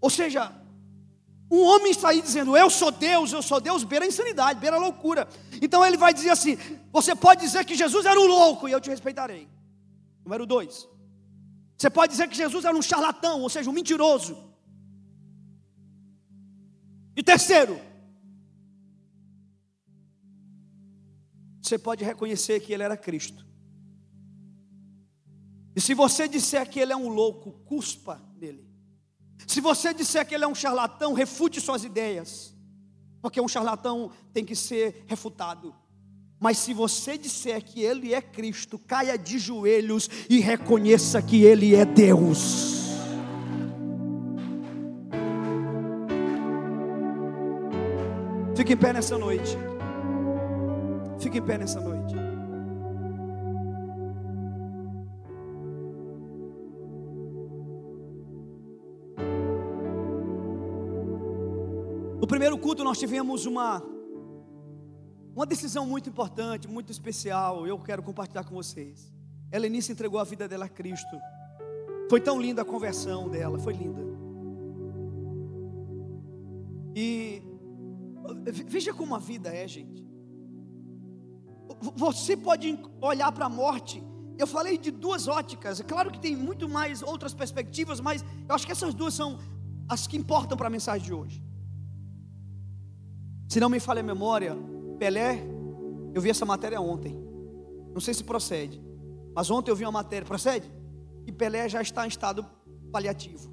Ou 0.00 0.10
seja, 0.10 0.52
um 1.48 1.62
homem 1.62 1.92
está 1.92 2.08
aí 2.08 2.20
dizendo, 2.20 2.56
eu 2.56 2.68
sou 2.68 2.90
Deus, 2.90 3.32
eu 3.32 3.42
sou 3.42 3.60
Deus, 3.60 3.84
beira 3.84 4.04
a 4.04 4.08
insanidade, 4.08 4.58
beira 4.58 4.76
a 4.76 4.80
loucura. 4.80 5.28
Então 5.62 5.84
ele 5.86 5.96
vai 5.96 6.12
dizer 6.12 6.30
assim: 6.30 6.56
você 6.92 7.14
pode 7.14 7.40
dizer 7.40 7.64
que 7.64 7.76
Jesus 7.76 8.04
era 8.04 8.18
um 8.18 8.26
louco 8.26 8.68
e 8.68 8.72
eu 8.72 8.80
te 8.80 8.90
respeitarei. 8.90 9.48
Número 10.24 10.44
dois. 10.44 10.88
Você 11.78 11.88
pode 11.88 12.12
dizer 12.12 12.28
que 12.28 12.36
Jesus 12.36 12.64
era 12.64 12.76
um 12.76 12.82
charlatão, 12.82 13.40
ou 13.40 13.48
seja, 13.48 13.70
um 13.70 13.72
mentiroso. 13.72 14.36
E 17.16 17.22
terceiro, 17.22 17.80
você 21.62 21.78
pode 21.78 22.04
reconhecer 22.04 22.58
que 22.60 22.72
ele 22.72 22.82
era 22.82 22.96
Cristo. 22.96 23.49
E 25.74 25.80
se 25.80 25.94
você 25.94 26.26
disser 26.26 26.68
que 26.68 26.80
ele 26.80 26.92
é 26.92 26.96
um 26.96 27.08
louco, 27.08 27.52
cuspa 27.64 28.20
nele. 28.36 28.68
Se 29.46 29.60
você 29.60 29.94
disser 29.94 30.26
que 30.26 30.34
ele 30.34 30.44
é 30.44 30.48
um 30.48 30.54
charlatão, 30.54 31.12
refute 31.12 31.60
suas 31.60 31.84
ideias. 31.84 32.54
Porque 33.22 33.40
um 33.40 33.48
charlatão 33.48 34.10
tem 34.32 34.44
que 34.44 34.56
ser 34.56 35.04
refutado. 35.06 35.74
Mas 36.38 36.58
se 36.58 36.72
você 36.72 37.18
disser 37.18 37.62
que 37.62 37.82
ele 37.82 38.14
é 38.14 38.22
Cristo, 38.22 38.78
caia 38.78 39.18
de 39.18 39.38
joelhos 39.38 40.08
e 40.28 40.40
reconheça 40.40 41.20
que 41.20 41.42
ele 41.42 41.74
é 41.74 41.84
Deus. 41.84 42.80
Fique 48.56 48.72
em 48.72 48.76
pé 48.76 48.92
nessa 48.92 49.18
noite. 49.18 49.56
Fique 51.18 51.38
em 51.38 51.42
pé 51.42 51.58
nessa 51.58 51.80
noite. 51.80 52.19
Primeiro 62.30 62.56
culto 62.56 62.84
nós 62.84 62.96
tivemos 62.96 63.44
uma 63.44 63.82
uma 65.34 65.44
decisão 65.44 65.84
muito 65.84 66.08
importante, 66.08 66.68
muito 66.68 66.92
especial. 66.92 67.66
Eu 67.66 67.76
quero 67.78 68.02
compartilhar 68.04 68.44
com 68.44 68.54
vocês. 68.54 69.12
Helenice 69.50 69.90
entregou 69.90 70.20
a 70.20 70.22
vida 70.24 70.46
dela 70.46 70.66
a 70.66 70.68
Cristo. 70.68 71.16
Foi 72.08 72.20
tão 72.20 72.40
linda 72.40 72.62
a 72.62 72.64
conversão 72.64 73.28
dela, 73.28 73.58
foi 73.58 73.72
linda. 73.72 74.00
E 76.94 77.42
veja 78.76 78.92
como 78.94 79.14
a 79.16 79.18
vida 79.18 79.48
é, 79.48 79.66
gente. 79.66 80.06
Você 81.96 82.36
pode 82.36 82.78
olhar 83.00 83.32
para 83.32 83.46
a 83.46 83.48
morte. 83.48 84.04
Eu 84.38 84.46
falei 84.46 84.78
de 84.78 84.92
duas 84.92 85.26
óticas. 85.26 85.80
É 85.80 85.84
claro 85.84 86.12
que 86.12 86.20
tem 86.20 86.36
muito 86.36 86.68
mais 86.68 87.02
outras 87.02 87.34
perspectivas, 87.34 88.00
mas 88.00 88.24
eu 88.48 88.54
acho 88.54 88.66
que 88.66 88.72
essas 88.72 88.94
duas 88.94 89.14
são 89.14 89.38
as 89.88 90.06
que 90.06 90.16
importam 90.16 90.56
para 90.56 90.68
a 90.68 90.70
mensagem 90.70 91.06
de 91.06 91.12
hoje. 91.12 91.49
Se 93.50 93.58
não 93.58 93.68
me 93.68 93.80
falha 93.80 93.98
a 93.98 94.04
memória, 94.04 94.56
Pelé, 94.96 95.42
eu 96.14 96.22
vi 96.22 96.30
essa 96.30 96.46
matéria 96.46 96.80
ontem. 96.80 97.18
Não 97.92 98.00
sei 98.00 98.14
se 98.14 98.22
procede, 98.22 98.80
mas 99.34 99.50
ontem 99.50 99.72
eu 99.72 99.74
vi 99.76 99.84
uma 99.84 99.90
matéria, 99.90 100.24
procede? 100.24 100.70
Que 101.24 101.32
Pelé 101.32 101.68
já 101.68 101.82
está 101.82 102.04
em 102.04 102.08
estado 102.08 102.46
paliativo. 102.92 103.50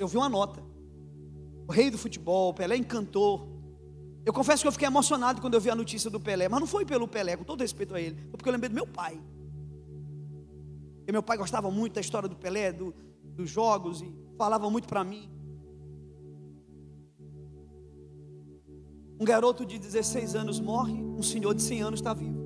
Eu 0.00 0.08
vi 0.08 0.16
uma 0.16 0.28
nota. 0.28 0.60
O 1.68 1.70
rei 1.70 1.92
do 1.92 1.96
futebol, 1.96 2.52
Pelé 2.52 2.76
encantou. 2.76 3.48
Eu 4.26 4.32
confesso 4.32 4.64
que 4.64 4.66
eu 4.66 4.72
fiquei 4.72 4.88
emocionado 4.88 5.40
quando 5.40 5.54
eu 5.54 5.60
vi 5.60 5.70
a 5.70 5.76
notícia 5.76 6.10
do 6.10 6.18
Pelé, 6.18 6.48
mas 6.48 6.58
não 6.58 6.66
foi 6.66 6.84
pelo 6.84 7.06
Pelé, 7.06 7.36
com 7.36 7.44
todo 7.44 7.60
respeito 7.60 7.94
a 7.94 8.00
ele, 8.00 8.16
foi 8.16 8.30
porque 8.32 8.48
eu 8.48 8.52
lembrei 8.52 8.68
do 8.68 8.74
meu 8.74 8.86
pai. 8.86 9.16
E 11.06 11.12
meu 11.12 11.22
pai 11.22 11.36
gostava 11.36 11.70
muito 11.70 11.94
da 11.94 12.00
história 12.00 12.28
do 12.28 12.34
Pelé, 12.34 12.72
do, 12.72 12.92
dos 13.22 13.48
jogos, 13.48 14.02
e 14.02 14.12
falava 14.36 14.68
muito 14.68 14.88
para 14.88 15.04
mim. 15.04 15.30
Um 19.22 19.24
garoto 19.24 19.64
de 19.64 19.78
16 19.78 20.34
anos 20.34 20.58
morre, 20.58 20.94
um 20.94 21.22
senhor 21.22 21.54
de 21.54 21.62
100 21.62 21.80
anos 21.80 22.00
está 22.00 22.12
vivo. 22.12 22.42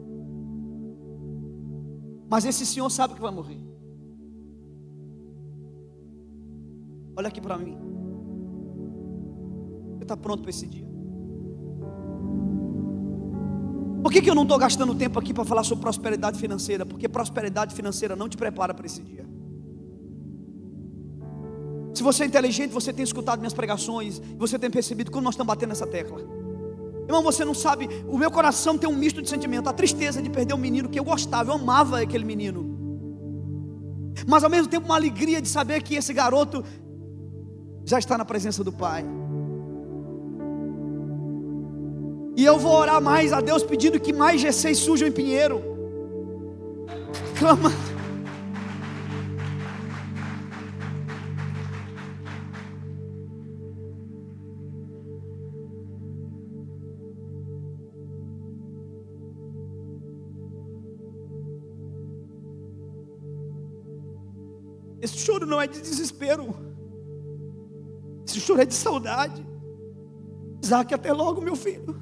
Mas 2.29 2.45
esse 2.45 2.67
senhor 2.67 2.91
sabe 2.91 3.15
que 3.15 3.21
vai 3.23 3.33
morrer. 3.33 3.59
Olha 7.17 7.29
aqui 7.29 7.41
para 7.41 7.57
mim. 7.57 7.79
Você 9.97 10.03
está 10.03 10.19
pronto 10.19 10.43
para 10.43 10.51
esse 10.51 10.67
dia? 10.67 10.87
Por 14.03 14.13
que, 14.13 14.21
que 14.21 14.29
eu 14.29 14.35
não 14.35 14.43
estou 14.43 14.59
gastando 14.59 14.95
tempo 14.95 15.19
aqui 15.19 15.33
para 15.33 15.47
falar 15.47 15.65
sobre 15.65 15.81
prosperidade 15.81 16.39
financeira? 16.39 16.85
Porque 16.85 17.09
prosperidade 17.09 17.75
financeira 17.75 18.15
não 18.15 18.29
te 18.29 18.37
prepara 18.37 18.75
para 18.75 18.85
esse 18.85 19.01
dia. 19.01 19.27
Se 21.95 22.03
você 22.03 22.25
é 22.25 22.27
inteligente, 22.27 22.71
você 22.71 22.93
tem 22.93 23.03
escutado 23.03 23.39
minhas 23.39 23.55
pregações, 23.55 24.21
você 24.37 24.59
tem 24.59 24.71
percebido 24.71 25.11
como 25.11 25.25
nós 25.25 25.33
estamos 25.33 25.49
batendo 25.49 25.71
nessa 25.71 25.87
tecla. 25.87 26.36
Irmão, 27.07 27.23
você 27.23 27.45
não 27.45 27.55
sabe, 27.55 27.89
o 28.09 28.19
meu 28.19 28.31
coração 28.31 28.77
tem 28.77 28.91
um 28.91 28.97
misto 28.97 29.23
de 29.23 29.29
sentimento, 29.29 29.69
a 29.69 29.73
tristeza 29.73 30.21
de 30.21 30.29
perder 30.29 30.55
um 30.55 30.59
menino 30.59 30.89
que 30.89 30.99
eu 30.99 31.05
gostava, 31.05 31.51
eu 31.51 31.55
amava 31.55 32.01
aquele 32.01 32.25
menino. 32.25 32.77
Mas 34.27 34.43
ao 34.43 34.51
mesmo 34.51 34.69
tempo 34.69 34.87
uma 34.87 34.97
alegria 34.97 35.41
de 35.41 35.49
saber 35.49 35.83
que 35.83 35.95
esse 35.95 36.13
garoto 36.13 36.65
já 37.85 37.99
está 37.99 38.19
na 38.19 38.25
presença 38.25 38.65
do 38.65 38.73
Pai. 38.73 39.05
E 42.37 42.45
eu 42.45 42.59
vou 42.59 42.73
orar 42.73 43.01
mais 43.01 43.33
a 43.33 43.41
Deus 43.41 43.63
pedindo 43.63 44.01
que 44.01 44.13
mais 44.13 44.43
G6 44.43 44.75
surjam 44.75 45.09
em 45.09 45.13
Pinheiro. 45.13 45.63
Clama. 47.39 47.71
Choro 65.47 65.51
não 65.51 65.61
é 65.61 65.67
de 65.67 65.81
desespero. 65.81 66.55
Esse 68.27 68.41
choro 68.41 68.61
é 68.61 68.67
de 68.67 68.75
saudade. 68.75 69.47
Isaac, 70.63 70.93
até 70.93 71.13
logo, 71.13 71.41
meu 71.41 71.55
filho. 71.55 71.97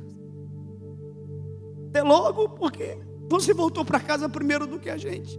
Até 1.91 2.03
logo, 2.03 2.49
porque 2.49 2.99
você 3.29 3.53
voltou 3.53 3.85
para 3.85 4.01
casa 4.01 4.29
primeiro 4.29 4.67
do 4.67 4.81
que 4.81 4.89
a 4.89 4.97
gente. 4.97 5.39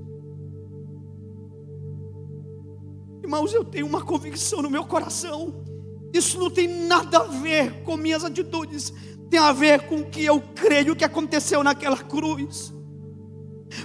Irmãos, 3.24 3.53
eu 3.53 3.66
tenho 3.66 3.88
uma 3.88 4.03
convicção 4.03 4.62
no 4.62 4.70
meu 4.70 4.86
coração. 4.86 5.66
Isso 6.14 6.39
não 6.39 6.51
tem 6.51 6.68
nada 6.68 7.18
a 7.18 7.24
ver 7.24 7.84
com 7.84 7.97
minhas 7.97 8.24
atitudes, 8.24 8.93
tem 9.30 9.39
a 9.39 9.51
ver 9.51 9.88
com 9.88 9.97
o 9.97 10.06
que 10.06 10.24
eu 10.24 10.39
creio 10.53 10.95
que 10.95 11.03
aconteceu 11.03 11.64
naquela 11.64 11.97
cruz. 11.97 12.72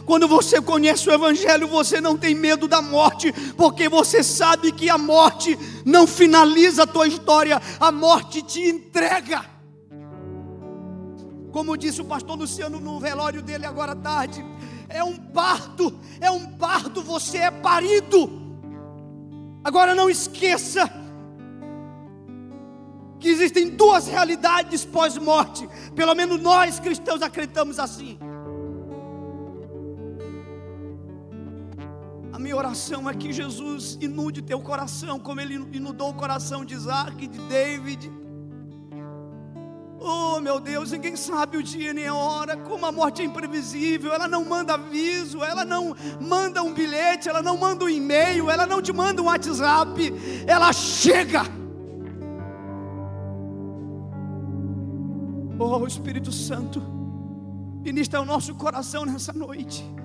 Quando 0.05 0.29
você 0.29 0.61
conhece 0.61 1.09
o 1.09 1.13
Evangelho, 1.13 1.67
você 1.67 2.01
não 2.01 2.17
tem 2.17 2.35
medo 2.35 2.69
da 2.69 2.83
morte, 2.83 3.33
porque 3.57 3.89
você 3.89 4.23
sabe 4.23 4.73
que 4.73 4.91
a 4.91 4.99
morte 4.99 5.59
não 5.85 6.07
finaliza 6.07 6.83
a 6.83 6.87
tua 6.87 7.09
história, 7.09 7.61
a 7.79 7.91
morte 7.91 8.43
te 8.43 8.61
entrega. 8.61 9.45
Como 11.51 11.77
disse 11.77 12.01
o 12.01 12.05
pastor 12.05 12.39
Luciano 12.39 12.79
no 12.79 13.01
velório 13.01 13.43
dele 13.43 13.67
agora 13.67 13.93
à 13.93 13.97
tarde, 13.97 14.45
é 14.89 15.03
um 15.03 15.17
parto, 15.17 15.99
é 16.21 16.31
um 16.31 16.47
parto, 16.57 17.03
você 17.03 17.39
é 17.39 17.51
parido. 17.51 18.31
Agora 19.65 19.95
não 19.95 20.09
esqueça 20.09 20.91
que 23.19 23.29
existem 23.29 23.69
duas 23.69 24.07
realidades 24.07 24.85
pós-morte, 24.85 25.69
pelo 25.95 26.15
menos 26.15 26.41
nós 26.41 26.81
cristãos 26.81 27.21
acreditamos 27.23 27.79
assim. 27.79 28.19
Minha 32.51 32.59
oração 32.59 33.09
é 33.09 33.15
que 33.15 33.33
Jesus 33.33 33.97
inude 34.01 34.43
teu 34.43 34.61
coração, 34.61 35.21
como 35.21 35.41
Ele 35.41 35.55
inundou 35.73 36.11
o 36.11 36.15
coração 36.15 36.65
de 36.65 36.75
Isaac, 36.75 37.29
de 37.29 37.39
David. 37.43 38.11
Oh 40.01 40.41
meu 40.41 40.59
Deus, 40.59 40.91
ninguém 40.91 41.15
sabe 41.15 41.59
o 41.59 41.63
dia 41.63 41.93
nem 41.93 42.09
a 42.09 42.15
hora, 42.15 42.57
como 42.57 42.85
a 42.85 42.91
morte 42.91 43.23
é 43.23 43.25
imprevisível, 43.25 44.13
ela 44.13 44.27
não 44.27 44.45
manda 44.45 44.75
aviso, 44.75 45.45
ela 45.45 45.65
não 45.65 45.95
manda 46.21 46.61
um 46.61 46.75
bilhete, 46.75 47.29
ela 47.29 47.41
não 47.41 47.57
manda 47.57 47.85
um 47.85 47.89
e-mail, 47.89 48.51
ela 48.51 48.67
não 48.67 48.83
te 48.83 48.93
manda 48.93 49.23
um 49.23 49.27
WhatsApp, 49.27 50.13
ela 50.45 50.73
chega. 50.73 51.43
Oh 55.57 55.87
Espírito 55.87 56.33
Santo, 56.33 56.83
ministra 57.81 58.21
o 58.21 58.25
nosso 58.25 58.57
coração 58.57 59.07
nessa 59.07 59.33
noite. 59.33 60.00